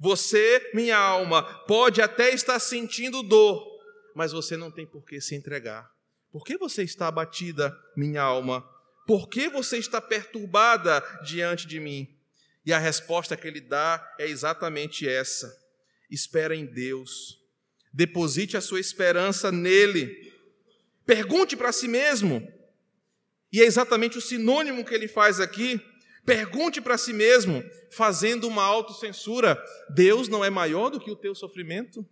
Você, 0.00 0.72
minha 0.74 0.98
alma, 0.98 1.44
pode 1.66 2.02
até 2.02 2.34
estar 2.34 2.58
sentindo 2.58 3.22
dor, 3.22 3.64
mas 4.16 4.32
você 4.32 4.56
não 4.56 4.72
tem 4.72 4.84
por 4.84 5.04
que 5.04 5.20
se 5.20 5.36
entregar. 5.36 5.88
Por 6.32 6.44
que 6.44 6.58
você 6.58 6.82
está 6.82 7.06
abatida, 7.06 7.72
minha 7.96 8.22
alma? 8.22 8.68
Por 9.06 9.28
que 9.28 9.48
você 9.48 9.78
está 9.78 10.00
perturbada 10.00 11.02
diante 11.24 11.66
de 11.66 11.80
mim? 11.80 12.08
E 12.64 12.72
a 12.72 12.78
resposta 12.78 13.36
que 13.36 13.46
ele 13.46 13.60
dá 13.60 14.14
é 14.18 14.26
exatamente 14.26 15.08
essa: 15.08 15.52
espera 16.10 16.54
em 16.54 16.66
Deus, 16.66 17.38
deposite 17.92 18.56
a 18.56 18.60
sua 18.60 18.80
esperança 18.80 19.50
nele, 19.50 20.32
pergunte 21.06 21.56
para 21.56 21.72
si 21.72 21.88
mesmo, 21.88 22.46
e 23.52 23.60
é 23.60 23.64
exatamente 23.64 24.18
o 24.18 24.20
sinônimo 24.20 24.84
que 24.84 24.94
ele 24.94 25.08
faz 25.08 25.40
aqui. 25.40 25.80
Pergunte 26.24 26.80
para 26.80 26.98
si 26.98 27.12
mesmo, 27.12 27.64
fazendo 27.90 28.46
uma 28.46 28.62
autocensura: 28.62 29.60
Deus 29.88 30.28
não 30.28 30.44
é 30.44 30.50
maior 30.50 30.90
do 30.90 31.00
que 31.00 31.10
o 31.10 31.16
teu 31.16 31.34
sofrimento? 31.34 32.06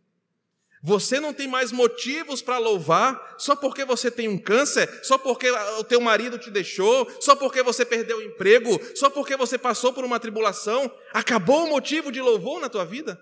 Você 0.82 1.18
não 1.18 1.34
tem 1.34 1.48
mais 1.48 1.72
motivos 1.72 2.40
para 2.40 2.58
louvar 2.58 3.34
só 3.36 3.56
porque 3.56 3.84
você 3.84 4.10
tem 4.10 4.28
um 4.28 4.38
câncer, 4.38 4.88
só 5.04 5.18
porque 5.18 5.50
o 5.50 5.84
teu 5.84 6.00
marido 6.00 6.38
te 6.38 6.50
deixou, 6.50 7.10
só 7.20 7.34
porque 7.34 7.62
você 7.62 7.84
perdeu 7.84 8.18
o 8.18 8.22
emprego, 8.22 8.78
só 8.94 9.10
porque 9.10 9.36
você 9.36 9.58
passou 9.58 9.92
por 9.92 10.04
uma 10.04 10.20
tribulação. 10.20 10.90
Acabou 11.12 11.64
o 11.64 11.70
motivo 11.70 12.12
de 12.12 12.20
louvor 12.20 12.60
na 12.60 12.68
tua 12.68 12.84
vida? 12.84 13.20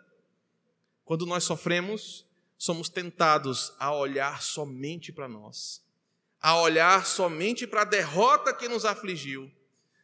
Quando 1.05 1.25
nós 1.25 1.45
sofremos, 1.45 2.27
somos 2.59 2.89
tentados 2.89 3.73
a 3.79 3.95
olhar 3.95 4.43
somente 4.43 5.11
para 5.11 5.29
nós, 5.29 5.83
a 6.41 6.61
olhar 6.61 7.07
somente 7.07 7.67
para 7.67 7.83
a 7.83 7.87
derrota 7.87 8.53
que 8.53 8.69
nos 8.69 8.85
afligiu. 8.85 9.51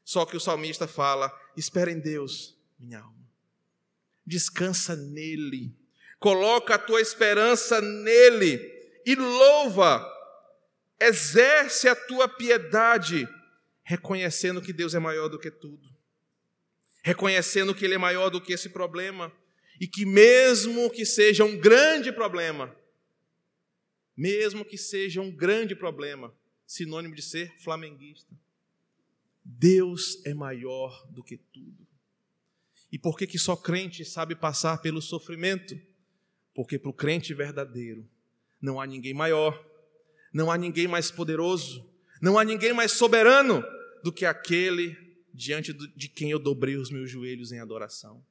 Só 0.04 0.24
que 0.24 0.36
o 0.36 0.40
salmista 0.40 0.88
fala: 0.88 1.30
espera 1.56 1.90
em 1.90 2.00
Deus, 2.00 2.56
minha 2.78 3.00
alma, 3.00 3.28
descansa 4.24 4.96
nele, 4.96 5.74
coloca 6.22 6.76
a 6.76 6.78
tua 6.78 7.00
esperança 7.00 7.80
nele 7.80 8.56
e 9.04 9.16
louva, 9.16 10.08
exerce 11.00 11.88
a 11.88 11.96
tua 11.96 12.28
piedade, 12.28 13.28
reconhecendo 13.82 14.62
que 14.62 14.72
Deus 14.72 14.94
é 14.94 15.00
maior 15.00 15.28
do 15.28 15.36
que 15.36 15.50
tudo, 15.50 15.88
reconhecendo 17.02 17.74
que 17.74 17.84
Ele 17.84 17.94
é 17.94 17.98
maior 17.98 18.30
do 18.30 18.40
que 18.40 18.52
esse 18.52 18.68
problema 18.68 19.32
e 19.80 19.88
que, 19.88 20.06
mesmo 20.06 20.88
que 20.90 21.04
seja 21.04 21.44
um 21.44 21.58
grande 21.58 22.12
problema, 22.12 22.72
mesmo 24.16 24.64
que 24.64 24.78
seja 24.78 25.20
um 25.20 25.30
grande 25.34 25.74
problema, 25.74 26.32
sinônimo 26.64 27.16
de 27.16 27.22
ser 27.22 27.52
flamenguista, 27.58 28.32
Deus 29.44 30.24
é 30.24 30.32
maior 30.32 31.04
do 31.10 31.24
que 31.24 31.36
tudo. 31.36 31.84
E 32.92 32.98
por 32.98 33.18
que, 33.18 33.26
que 33.26 33.40
só 33.40 33.56
crente 33.56 34.04
sabe 34.04 34.36
passar 34.36 34.78
pelo 34.80 35.02
sofrimento? 35.02 35.74
Porque 36.54 36.78
para 36.78 36.90
o 36.90 36.94
crente 36.94 37.32
verdadeiro 37.34 38.08
não 38.60 38.80
há 38.80 38.86
ninguém 38.86 39.14
maior, 39.14 39.64
não 40.32 40.50
há 40.50 40.56
ninguém 40.56 40.86
mais 40.86 41.10
poderoso, 41.10 41.88
não 42.20 42.38
há 42.38 42.44
ninguém 42.44 42.72
mais 42.72 42.92
soberano 42.92 43.64
do 44.02 44.12
que 44.12 44.24
aquele 44.24 44.96
diante 45.32 45.72
de 45.72 46.08
quem 46.08 46.30
eu 46.30 46.38
dobrei 46.38 46.76
os 46.76 46.90
meus 46.90 47.10
joelhos 47.10 47.52
em 47.52 47.60
adoração. 47.60 48.24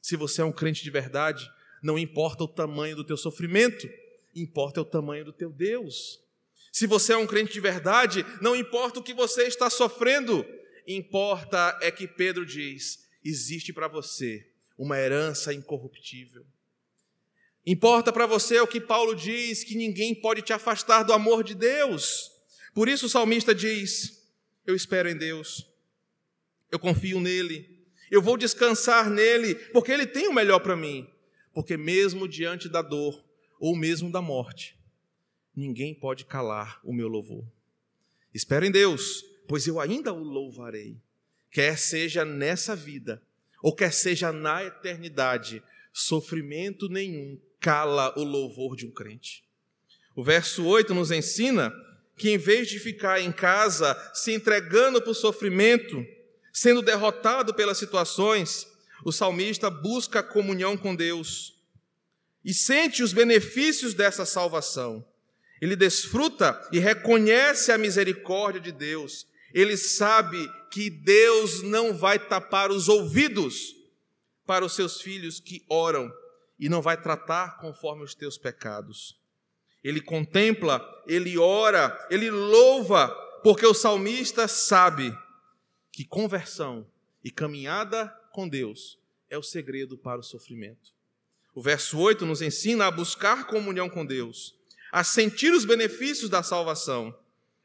Se 0.00 0.16
você 0.16 0.40
é 0.40 0.44
um 0.44 0.52
crente 0.52 0.82
de 0.82 0.90
verdade, 0.90 1.50
não 1.82 1.98
importa 1.98 2.44
o 2.44 2.48
tamanho 2.48 2.96
do 2.96 3.04
teu 3.04 3.16
sofrimento, 3.16 3.88
importa 4.34 4.80
é 4.80 4.82
o 4.82 4.86
tamanho 4.86 5.24
do 5.24 5.32
teu 5.32 5.50
Deus. 5.50 6.20
Se 6.72 6.86
você 6.86 7.12
é 7.12 7.16
um 7.16 7.26
crente 7.26 7.52
de 7.52 7.60
verdade, 7.60 8.24
não 8.40 8.54
importa 8.54 9.00
o 9.00 9.02
que 9.02 9.12
você 9.12 9.44
está 9.44 9.68
sofrendo, 9.68 10.46
importa 10.86 11.78
é 11.82 11.90
que 11.90 12.06
Pedro 12.06 12.46
diz: 12.46 13.06
existe 13.24 13.72
para 13.72 13.88
você 13.88 14.46
uma 14.78 14.98
herança 14.98 15.52
incorruptível. 15.52 16.46
Importa 17.66 18.12
para 18.12 18.26
você 18.26 18.58
o 18.58 18.66
que 18.66 18.80
Paulo 18.80 19.14
diz, 19.14 19.62
que 19.62 19.74
ninguém 19.74 20.14
pode 20.14 20.42
te 20.42 20.52
afastar 20.52 21.02
do 21.02 21.12
amor 21.12 21.44
de 21.44 21.54
Deus. 21.54 22.30
Por 22.74 22.88
isso 22.88 23.06
o 23.06 23.08
salmista 23.08 23.54
diz: 23.54 24.26
Eu 24.66 24.74
espero 24.74 25.08
em 25.08 25.16
Deus, 25.16 25.66
eu 26.70 26.78
confio 26.78 27.20
nele, 27.20 27.84
eu 28.10 28.22
vou 28.22 28.36
descansar 28.36 29.10
nele, 29.10 29.54
porque 29.72 29.92
ele 29.92 30.06
tem 30.06 30.28
o 30.28 30.32
melhor 30.32 30.60
para 30.60 30.76
mim. 30.76 31.06
Porque 31.52 31.76
mesmo 31.76 32.28
diante 32.28 32.68
da 32.68 32.80
dor, 32.80 33.24
ou 33.58 33.76
mesmo 33.76 34.10
da 34.10 34.22
morte, 34.22 34.78
ninguém 35.54 35.94
pode 35.94 36.24
calar 36.24 36.80
o 36.82 36.92
meu 36.92 37.08
louvor. 37.08 37.44
Espero 38.32 38.64
em 38.64 38.70
Deus, 38.70 39.22
pois 39.46 39.66
eu 39.66 39.80
ainda 39.80 40.12
o 40.12 40.22
louvarei, 40.22 40.96
quer 41.50 41.76
seja 41.76 42.24
nessa 42.24 42.74
vida, 42.74 43.20
ou 43.62 43.74
quer 43.74 43.92
seja 43.92 44.32
na 44.32 44.64
eternidade, 44.64 45.62
sofrimento 45.92 46.88
nenhum 46.88 47.38
cala 47.60 48.12
o 48.18 48.24
louvor 48.24 48.74
de 48.74 48.86
um 48.86 48.90
crente. 48.90 49.44
O 50.16 50.24
verso 50.24 50.64
8 50.64 50.92
nos 50.94 51.10
ensina 51.10 51.72
que, 52.16 52.30
em 52.30 52.38
vez 52.38 52.68
de 52.68 52.78
ficar 52.78 53.20
em 53.20 53.30
casa 53.30 53.96
se 54.12 54.32
entregando 54.32 55.00
para 55.00 55.10
o 55.10 55.14
sofrimento, 55.14 56.04
sendo 56.52 56.82
derrotado 56.82 57.54
pelas 57.54 57.78
situações, 57.78 58.66
o 59.04 59.12
salmista 59.12 59.70
busca 59.70 60.20
a 60.20 60.22
comunhão 60.22 60.76
com 60.76 60.94
Deus 60.94 61.58
e 62.44 62.52
sente 62.52 63.02
os 63.02 63.12
benefícios 63.12 63.94
dessa 63.94 64.24
salvação. 64.24 65.06
Ele 65.60 65.76
desfruta 65.76 66.60
e 66.72 66.78
reconhece 66.78 67.70
a 67.70 67.78
misericórdia 67.78 68.60
de 68.60 68.72
Deus. 68.72 69.26
Ele 69.52 69.76
sabe 69.76 70.50
que 70.70 70.88
Deus 70.88 71.62
não 71.62 71.94
vai 71.94 72.18
tapar 72.18 72.70
os 72.70 72.88
ouvidos 72.88 73.76
para 74.46 74.64
os 74.64 74.74
seus 74.74 75.00
filhos 75.00 75.38
que 75.38 75.64
oram 75.68 76.10
e 76.60 76.68
não 76.68 76.82
vai 76.82 77.00
tratar 77.00 77.56
conforme 77.56 78.04
os 78.04 78.14
teus 78.14 78.36
pecados. 78.36 79.18
Ele 79.82 80.00
contempla, 80.00 80.86
ele 81.06 81.38
ora, 81.38 82.06
ele 82.10 82.30
louva, 82.30 83.08
porque 83.42 83.66
o 83.66 83.72
salmista 83.72 84.46
sabe 84.46 85.16
que 85.90 86.04
conversão 86.04 86.86
e 87.24 87.30
caminhada 87.30 88.08
com 88.30 88.46
Deus 88.46 88.98
é 89.30 89.38
o 89.38 89.42
segredo 89.42 89.96
para 89.96 90.20
o 90.20 90.22
sofrimento. 90.22 90.92
O 91.54 91.62
verso 91.62 91.98
8 91.98 92.26
nos 92.26 92.42
ensina 92.42 92.86
a 92.86 92.90
buscar 92.90 93.46
comunhão 93.46 93.88
com 93.88 94.04
Deus, 94.04 94.54
a 94.92 95.02
sentir 95.02 95.52
os 95.52 95.64
benefícios 95.64 96.28
da 96.28 96.42
salvação, 96.42 97.16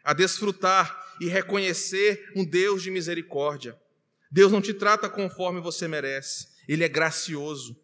a 0.04 0.14
desfrutar 0.14 1.18
e 1.20 1.28
reconhecer 1.28 2.32
um 2.36 2.46
Deus 2.46 2.82
de 2.82 2.92
misericórdia. 2.92 3.78
Deus 4.32 4.52
não 4.52 4.62
te 4.62 4.74
trata 4.74 5.10
conforme 5.10 5.60
você 5.60 5.88
merece, 5.88 6.48
Ele 6.68 6.84
é 6.84 6.90
gracioso, 6.90 7.78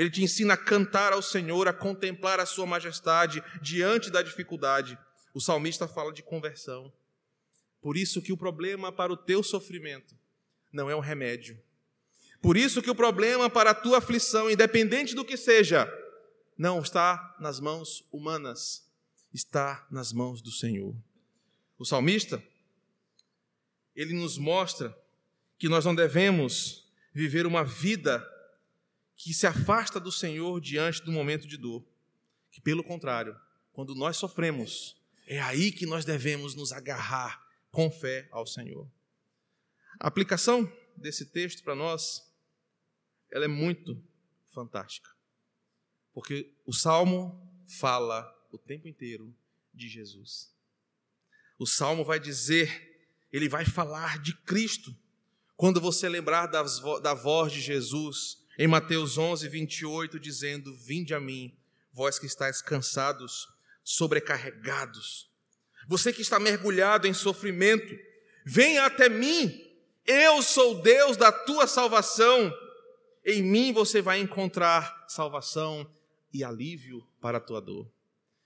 ele 0.00 0.08
te 0.08 0.22
ensina 0.22 0.54
a 0.54 0.56
cantar 0.56 1.12
ao 1.12 1.20
Senhor, 1.20 1.68
a 1.68 1.74
contemplar 1.74 2.40
a 2.40 2.46
sua 2.46 2.64
majestade 2.64 3.44
diante 3.60 4.10
da 4.10 4.22
dificuldade. 4.22 4.98
O 5.34 5.40
salmista 5.42 5.86
fala 5.86 6.10
de 6.10 6.22
conversão. 6.22 6.90
Por 7.82 7.98
isso 7.98 8.22
que 8.22 8.32
o 8.32 8.36
problema 8.36 8.90
para 8.90 9.12
o 9.12 9.16
teu 9.16 9.42
sofrimento 9.42 10.16
não 10.72 10.88
é 10.88 10.96
um 10.96 11.00
remédio. 11.00 11.62
Por 12.40 12.56
isso 12.56 12.80
que 12.80 12.90
o 12.90 12.94
problema 12.94 13.50
para 13.50 13.72
a 13.72 13.74
tua 13.74 13.98
aflição, 13.98 14.50
independente 14.50 15.14
do 15.14 15.22
que 15.22 15.36
seja, 15.36 15.86
não 16.56 16.80
está 16.80 17.36
nas 17.38 17.60
mãos 17.60 18.08
humanas, 18.10 18.90
está 19.34 19.86
nas 19.90 20.14
mãos 20.14 20.40
do 20.40 20.50
Senhor. 20.50 20.96
O 21.78 21.84
salmista, 21.84 22.42
ele 23.94 24.14
nos 24.14 24.38
mostra 24.38 24.98
que 25.58 25.68
nós 25.68 25.84
não 25.84 25.94
devemos 25.94 26.90
viver 27.12 27.44
uma 27.44 27.62
vida 27.62 28.26
que 29.22 29.34
se 29.34 29.46
afasta 29.46 30.00
do 30.00 30.10
Senhor 30.10 30.58
diante 30.62 31.02
do 31.02 31.12
momento 31.12 31.46
de 31.46 31.58
dor. 31.58 31.84
Que, 32.50 32.58
pelo 32.58 32.82
contrário, 32.82 33.38
quando 33.70 33.94
nós 33.94 34.16
sofremos, 34.16 34.96
é 35.26 35.38
aí 35.38 35.70
que 35.70 35.84
nós 35.84 36.06
devemos 36.06 36.54
nos 36.54 36.72
agarrar 36.72 37.46
com 37.70 37.90
fé 37.90 38.26
ao 38.32 38.46
Senhor. 38.46 38.90
A 40.00 40.08
aplicação 40.08 40.72
desse 40.96 41.26
texto 41.26 41.62
para 41.62 41.74
nós, 41.74 42.32
ela 43.30 43.44
é 43.44 43.48
muito 43.48 44.02
fantástica. 44.54 45.10
Porque 46.14 46.54
o 46.64 46.72
Salmo 46.72 47.46
fala 47.78 48.26
o 48.50 48.56
tempo 48.56 48.88
inteiro 48.88 49.36
de 49.74 49.86
Jesus. 49.86 50.50
O 51.58 51.66
Salmo 51.66 52.06
vai 52.06 52.18
dizer, 52.18 53.28
ele 53.30 53.50
vai 53.50 53.66
falar 53.66 54.18
de 54.18 54.34
Cristo. 54.44 54.96
Quando 55.58 55.78
você 55.78 56.08
lembrar 56.08 56.46
das, 56.46 56.80
da 57.02 57.12
voz 57.12 57.52
de 57.52 57.60
Jesus, 57.60 58.40
em 58.58 58.66
Mateus 58.66 59.16
11, 59.16 59.48
28, 59.48 60.18
dizendo: 60.18 60.74
Vinde 60.76 61.14
a 61.14 61.20
mim, 61.20 61.56
vós 61.92 62.18
que 62.18 62.26
estáis 62.26 62.60
cansados, 62.60 63.48
sobrecarregados. 63.82 65.30
Você 65.88 66.12
que 66.12 66.22
está 66.22 66.38
mergulhado 66.38 67.06
em 67.06 67.14
sofrimento, 67.14 67.92
venha 68.44 68.84
até 68.84 69.08
mim. 69.08 69.66
Eu 70.06 70.42
sou 70.42 70.82
Deus 70.82 71.16
da 71.16 71.32
tua 71.32 71.66
salvação. 71.66 72.52
Em 73.24 73.42
mim 73.42 73.72
você 73.72 74.00
vai 74.00 74.18
encontrar 74.18 75.04
salvação 75.08 75.88
e 76.32 76.44
alívio 76.44 77.06
para 77.20 77.38
a 77.38 77.40
tua 77.40 77.60
dor. 77.60 77.90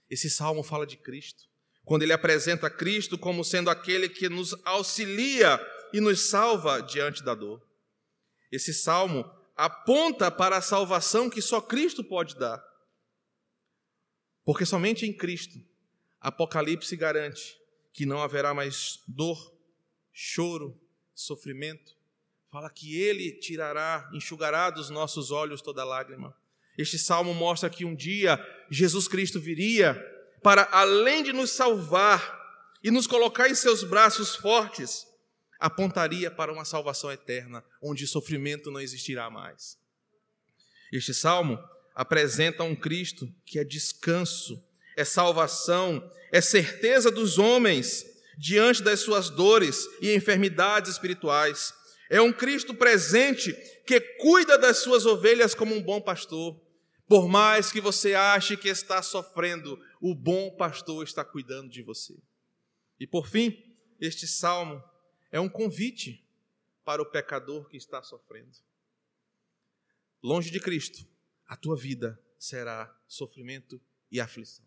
Esse 0.09 0.31
salmo 0.31 0.63
fala 0.63 0.87
de 0.87 0.97
Cristo. 0.97 1.45
Quando 1.85 2.03
ele 2.03 2.13
apresenta 2.13 2.71
Cristo 2.71 3.19
como 3.19 3.45
sendo 3.45 3.69
aquele 3.69 4.09
que 4.09 4.29
nos 4.29 4.55
auxilia 4.65 5.61
e 5.93 6.01
nos 6.01 6.29
salva 6.29 6.81
diante 6.81 7.23
da 7.23 7.35
dor. 7.35 7.63
Esse 8.51 8.73
salmo 8.73 9.31
aponta 9.57 10.31
para 10.31 10.57
a 10.57 10.63
salvação 10.63 11.31
que 11.31 11.41
só 11.41 11.61
Cristo 11.61 12.03
pode 12.03 12.37
dar. 12.37 12.63
Porque 14.45 14.67
somente 14.67 15.07
em 15.07 15.13
Cristo, 15.13 15.59
Apocalipse 16.21 16.97
garante 16.97 17.59
que 17.93 18.07
não 18.07 18.23
haverá 18.23 18.53
mais 18.53 19.03
dor, 19.07 19.39
choro, 20.13 20.79
sofrimento. 21.15 21.97
Fala 22.51 22.71
que 22.71 23.01
Ele 23.01 23.33
tirará, 23.33 24.09
enxugará 24.13 24.71
dos 24.71 24.91
nossos 24.91 25.31
olhos 25.31 25.63
toda 25.63 25.85
lágrima. 25.85 26.37
Este 26.77 26.99
salmo 26.99 27.33
mostra 27.35 27.71
que 27.71 27.85
um 27.85 27.95
dia 27.95 28.39
Jesus 28.71 29.07
Cristo 29.07 29.41
viria 29.41 29.95
para, 30.43 30.69
além 30.73 31.23
de 31.23 31.33
nos 31.33 31.51
salvar 31.51 32.43
e 32.83 32.91
nos 32.91 33.07
colocar 33.07 33.49
em 33.49 33.55
seus 33.55 33.85
braços 33.85 34.35
fortes, 34.35 35.07
apontaria 35.59 36.31
para 36.31 36.53
uma 36.53 36.65
salvação 36.65 37.11
eterna, 37.11 37.65
onde 37.83 38.07
sofrimento 38.07 38.71
não 38.71 38.81
existirá 38.81 39.31
mais. 39.31 39.79
Este 40.93 41.15
salmo 41.15 41.59
apresenta 41.95 42.63
um 42.63 42.75
Cristo 42.75 43.29
que 43.45 43.59
é 43.59 43.65
descanso, 43.65 44.63
é 44.97 45.05
salvação, 45.05 46.11
é 46.33 46.41
certeza 46.41 47.11
dos 47.11 47.39
homens 47.39 48.05
diante 48.39 48.83
das 48.83 49.01
suas 49.01 49.31
dores 49.31 49.87
e 50.01 50.15
enfermidades 50.15 50.93
espirituais. 50.93 51.73
É 52.11 52.21
um 52.21 52.33
Cristo 52.33 52.75
presente 52.75 53.53
que 53.87 54.01
cuida 54.01 54.59
das 54.59 54.79
suas 54.79 55.07
ovelhas 55.07 55.55
como 55.55 55.75
um 55.75 55.83
bom 55.83 56.01
pastor. 56.01 56.61
Por 57.07 57.29
mais 57.29 57.71
que 57.71 57.81
você 57.81 58.15
ache 58.15 58.57
que 58.57 58.69
está 58.69 59.03
sofrendo, 59.03 59.79
o 60.01 60.15
bom 60.15 60.51
pastor 60.57 61.05
está 61.05 61.25
cuidando 61.25 61.71
de 61.71 61.83
você. 61.83 62.15
E 62.99 63.07
por 63.07 63.29
fim, 63.29 63.57
este 64.01 64.27
salmo 64.27 64.83
é 65.35 65.41
um 65.41 65.49
convite 65.49 66.25
para 66.85 67.03
o 67.03 67.07
pecador 67.07 67.69
que 67.69 67.77
está 67.77 68.01
sofrendo. 68.05 68.53
Longe 70.23 70.49
de 70.49 70.61
Cristo, 70.61 71.05
a 71.45 71.57
tua 71.57 71.77
vida 71.77 72.17
será 72.39 72.97
sofrimento 73.09 73.83
e 74.13 74.21
aflição. 74.21 74.65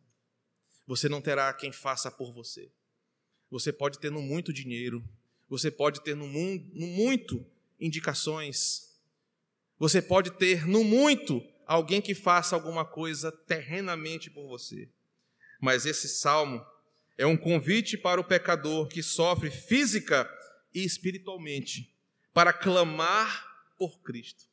Você 0.85 1.07
não 1.07 1.21
terá 1.21 1.53
quem 1.53 1.71
faça 1.71 2.11
por 2.11 2.33
você. 2.33 2.69
Você 3.49 3.71
pode 3.71 3.97
ter 3.97 4.11
no 4.11 4.21
muito 4.21 4.51
dinheiro, 4.51 5.01
você 5.47 5.71
pode 5.71 6.03
ter 6.03 6.17
no, 6.17 6.27
mundo, 6.27 6.69
no 6.73 6.85
muito 6.85 7.49
indicações, 7.79 8.93
você 9.79 10.01
pode 10.01 10.31
ter 10.31 10.67
no 10.67 10.83
muito 10.83 11.41
alguém 11.65 12.01
que 12.01 12.13
faça 12.13 12.57
alguma 12.57 12.83
coisa 12.83 13.31
terrenamente 13.31 14.29
por 14.29 14.49
você. 14.49 14.89
Mas 15.61 15.85
esse 15.85 16.09
salmo 16.09 16.61
é 17.17 17.25
um 17.25 17.37
convite 17.37 17.97
para 17.97 18.19
o 18.19 18.23
pecador 18.25 18.89
que 18.89 19.01
sofre 19.01 19.49
física 19.49 20.29
e 20.73 20.83
espiritualmente 20.83 21.93
para 22.33 22.53
clamar 22.53 23.45
por 23.77 24.01
Cristo. 24.01 24.45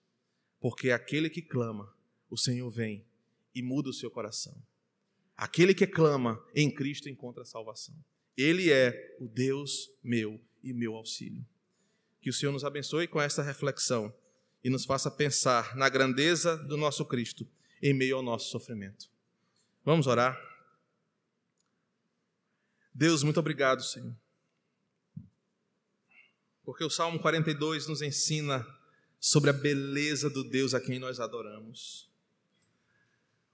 Porque 0.61 0.91
aquele 0.91 1.29
que 1.29 1.43
clama, 1.43 1.95
o 2.31 2.37
Senhor 2.37 2.71
vem 2.71 3.05
e 3.55 3.62
muda 3.62 3.91
o 3.91 3.93
seu 3.93 4.11
coração. 4.11 4.57
Aquele 5.37 5.75
que 5.75 5.87
clama 5.87 6.43
em 6.55 6.71
Cristo 6.71 7.09
encontra 7.09 7.45
salvação. 7.45 7.95
Ele 8.37 8.71
é 8.73 9.17
o 9.21 9.29
Deus 9.29 9.91
meu 10.03 10.41
e 10.62 10.73
meu 10.73 10.97
auxílio. 10.97 11.45
Que 12.21 12.31
o 12.31 12.33
Senhor 12.33 12.53
nos 12.53 12.65
abençoe 12.65 13.07
com 13.07 13.21
esta 13.21 13.43
reflexão 13.43 14.15
e 14.62 14.71
nos 14.71 14.85
faça 14.85 15.11
pensar 15.11 15.77
na 15.77 15.89
grandeza 15.89 16.57
do 16.57 16.77
nosso 16.77 17.05
Cristo 17.05 17.47
em 17.83 17.93
meio 17.93 18.17
ao 18.17 18.23
nosso 18.23 18.51
sofrimento. 18.51 19.11
Vamos 19.85 20.07
orar. 20.07 20.41
Deus, 22.95 23.23
muito 23.23 23.39
obrigado, 23.39 23.83
Senhor. 23.83 24.17
Porque 26.65 26.83
o 26.83 26.91
Salmo 26.91 27.19
42 27.19 27.87
nos 27.87 28.03
ensina 28.03 28.67
sobre 29.21 29.51
a 29.51 29.53
beleza 29.53 30.29
do 30.29 30.43
Deus 30.43 30.75
a 30.75 30.81
quem 30.81 30.99
nós 30.99 31.21
adoramos. 31.21 32.11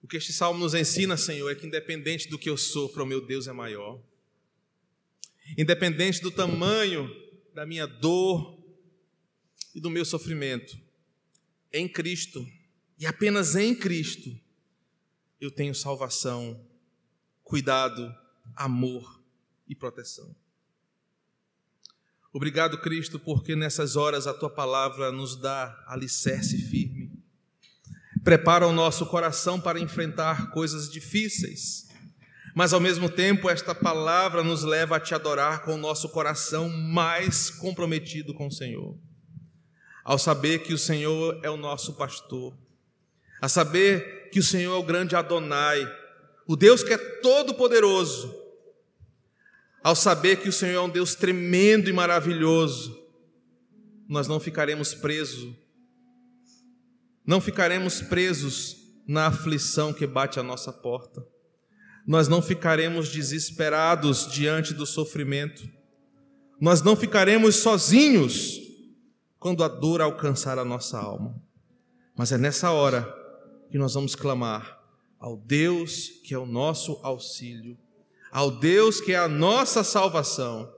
O 0.02 0.08
que 0.08 0.16
este 0.16 0.32
salmo 0.32 0.58
nos 0.58 0.74
ensina, 0.74 1.16
Senhor, 1.16 1.50
é 1.50 1.54
que 1.54 1.66
independente 1.66 2.28
do 2.28 2.38
que 2.38 2.48
eu 2.48 2.56
sofro, 2.56 3.04
o 3.04 3.06
meu 3.06 3.24
Deus 3.24 3.46
é 3.46 3.52
maior. 3.52 4.02
Independente 5.58 6.22
do 6.22 6.30
tamanho 6.30 7.08
da 7.54 7.66
minha 7.66 7.86
dor 7.86 8.58
e 9.74 9.80
do 9.80 9.90
meu 9.90 10.04
sofrimento, 10.04 10.78
em 11.72 11.88
Cristo, 11.88 12.46
e 12.98 13.06
apenas 13.06 13.54
em 13.56 13.74
Cristo, 13.74 14.36
eu 15.40 15.50
tenho 15.50 15.74
salvação, 15.74 16.66
cuidado, 17.42 18.14
amor 18.54 19.22
e 19.68 19.74
proteção. 19.74 20.34
Obrigado, 22.32 22.78
Cristo, 22.78 23.18
porque 23.18 23.56
nessas 23.56 23.96
horas 23.96 24.28
a 24.28 24.32
tua 24.32 24.48
palavra 24.48 25.10
nos 25.10 25.34
dá 25.34 25.82
alicerce 25.88 26.58
firme. 26.58 27.10
Prepara 28.22 28.68
o 28.68 28.72
nosso 28.72 29.04
coração 29.06 29.60
para 29.60 29.80
enfrentar 29.80 30.52
coisas 30.52 30.88
difíceis, 30.88 31.88
mas 32.54 32.72
ao 32.72 32.78
mesmo 32.78 33.08
tempo 33.08 33.50
esta 33.50 33.74
palavra 33.74 34.44
nos 34.44 34.62
leva 34.62 34.96
a 34.96 35.00
te 35.00 35.12
adorar 35.12 35.64
com 35.64 35.74
o 35.74 35.78
nosso 35.78 36.08
coração 36.08 36.68
mais 36.68 37.50
comprometido 37.50 38.32
com 38.32 38.46
o 38.46 38.52
Senhor. 38.52 38.96
Ao 40.04 40.18
saber 40.18 40.60
que 40.60 40.72
o 40.72 40.78
Senhor 40.78 41.40
é 41.42 41.50
o 41.50 41.56
nosso 41.56 41.94
pastor, 41.94 42.56
a 43.40 43.48
saber 43.48 44.30
que 44.30 44.38
o 44.38 44.44
Senhor 44.44 44.76
é 44.76 44.78
o 44.78 44.84
grande 44.84 45.16
Adonai, 45.16 45.84
o 46.46 46.54
Deus 46.54 46.84
que 46.84 46.92
é 46.92 46.98
todo 46.98 47.54
poderoso, 47.54 48.39
ao 49.82 49.96
saber 49.96 50.36
que 50.36 50.48
o 50.48 50.52
Senhor 50.52 50.74
é 50.74 50.80
um 50.80 50.90
Deus 50.90 51.14
tremendo 51.14 51.88
e 51.88 51.92
maravilhoso, 51.92 52.98
nós 54.08 54.28
não 54.28 54.38
ficaremos 54.38 54.92
presos, 54.94 55.54
não 57.26 57.40
ficaremos 57.40 58.02
presos 58.02 58.76
na 59.06 59.26
aflição 59.26 59.92
que 59.92 60.06
bate 60.06 60.38
à 60.38 60.42
nossa 60.42 60.72
porta, 60.72 61.24
nós 62.06 62.28
não 62.28 62.42
ficaremos 62.42 63.08
desesperados 63.08 64.30
diante 64.30 64.74
do 64.74 64.84
sofrimento, 64.84 65.68
nós 66.60 66.82
não 66.82 66.94
ficaremos 66.94 67.56
sozinhos 67.56 68.58
quando 69.38 69.64
a 69.64 69.68
dor 69.68 70.02
alcançar 70.02 70.58
a 70.58 70.64
nossa 70.64 70.98
alma, 70.98 71.40
mas 72.16 72.32
é 72.32 72.36
nessa 72.36 72.70
hora 72.70 73.08
que 73.70 73.78
nós 73.78 73.94
vamos 73.94 74.14
clamar 74.14 74.78
ao 75.18 75.36
Deus 75.36 76.08
que 76.24 76.34
é 76.34 76.38
o 76.38 76.44
nosso 76.44 77.00
auxílio 77.02 77.78
ao 78.30 78.50
Deus 78.50 79.00
que 79.00 79.12
é 79.12 79.18
a 79.18 79.28
nossa 79.28 79.82
salvação. 79.82 80.70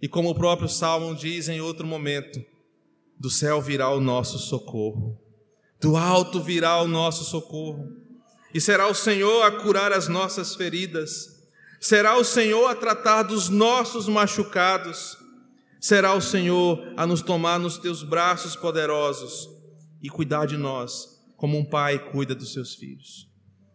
E 0.00 0.08
como 0.08 0.30
o 0.30 0.34
próprio 0.34 0.68
Salmo 0.68 1.14
diz 1.14 1.48
em 1.48 1.60
outro 1.60 1.86
momento, 1.86 2.44
do 3.18 3.30
céu 3.30 3.60
virá 3.60 3.90
o 3.90 4.00
nosso 4.00 4.38
socorro, 4.38 5.18
do 5.80 5.96
alto 5.96 6.42
virá 6.42 6.80
o 6.82 6.88
nosso 6.88 7.24
socorro, 7.24 7.88
e 8.52 8.60
será 8.60 8.86
o 8.88 8.94
Senhor 8.94 9.42
a 9.42 9.50
curar 9.50 9.92
as 9.92 10.06
nossas 10.06 10.54
feridas, 10.54 11.28
será 11.80 12.16
o 12.16 12.24
Senhor 12.24 12.68
a 12.68 12.74
tratar 12.74 13.22
dos 13.22 13.48
nossos 13.48 14.06
machucados, 14.06 15.16
será 15.80 16.12
o 16.12 16.20
Senhor 16.20 16.92
a 16.96 17.06
nos 17.06 17.22
tomar 17.22 17.58
nos 17.58 17.78
teus 17.78 18.02
braços 18.02 18.54
poderosos 18.54 19.48
e 20.02 20.10
cuidar 20.10 20.46
de 20.46 20.58
nós, 20.58 21.22
como 21.36 21.58
um 21.58 21.64
pai 21.64 21.98
cuida 22.10 22.34
dos 22.34 22.52
seus 22.52 22.74
filhos. 22.74 23.28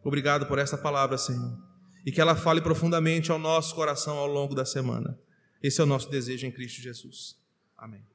Obrigado 0.04 0.46
por 0.46 0.60
essa 0.60 0.78
palavra, 0.78 1.18
Senhor 1.18 1.71
e 2.06 2.12
que 2.12 2.22
ela 2.22 2.36
fale 2.36 2.62
profundamente 2.62 3.32
ao 3.32 3.40
nosso 3.40 3.76
coração 3.76 4.18
ao 4.18 4.28
longo 4.28 4.56
da 4.56 4.66
semana. 4.66 5.18
Esse 5.62 5.82
é 5.82 5.84
o 5.84 5.88
nosso 5.88 6.10
desejo 6.10 6.48
em 6.48 6.52
Cristo 6.52 6.82
Jesus. 6.82 7.38
Amém. 7.78 8.11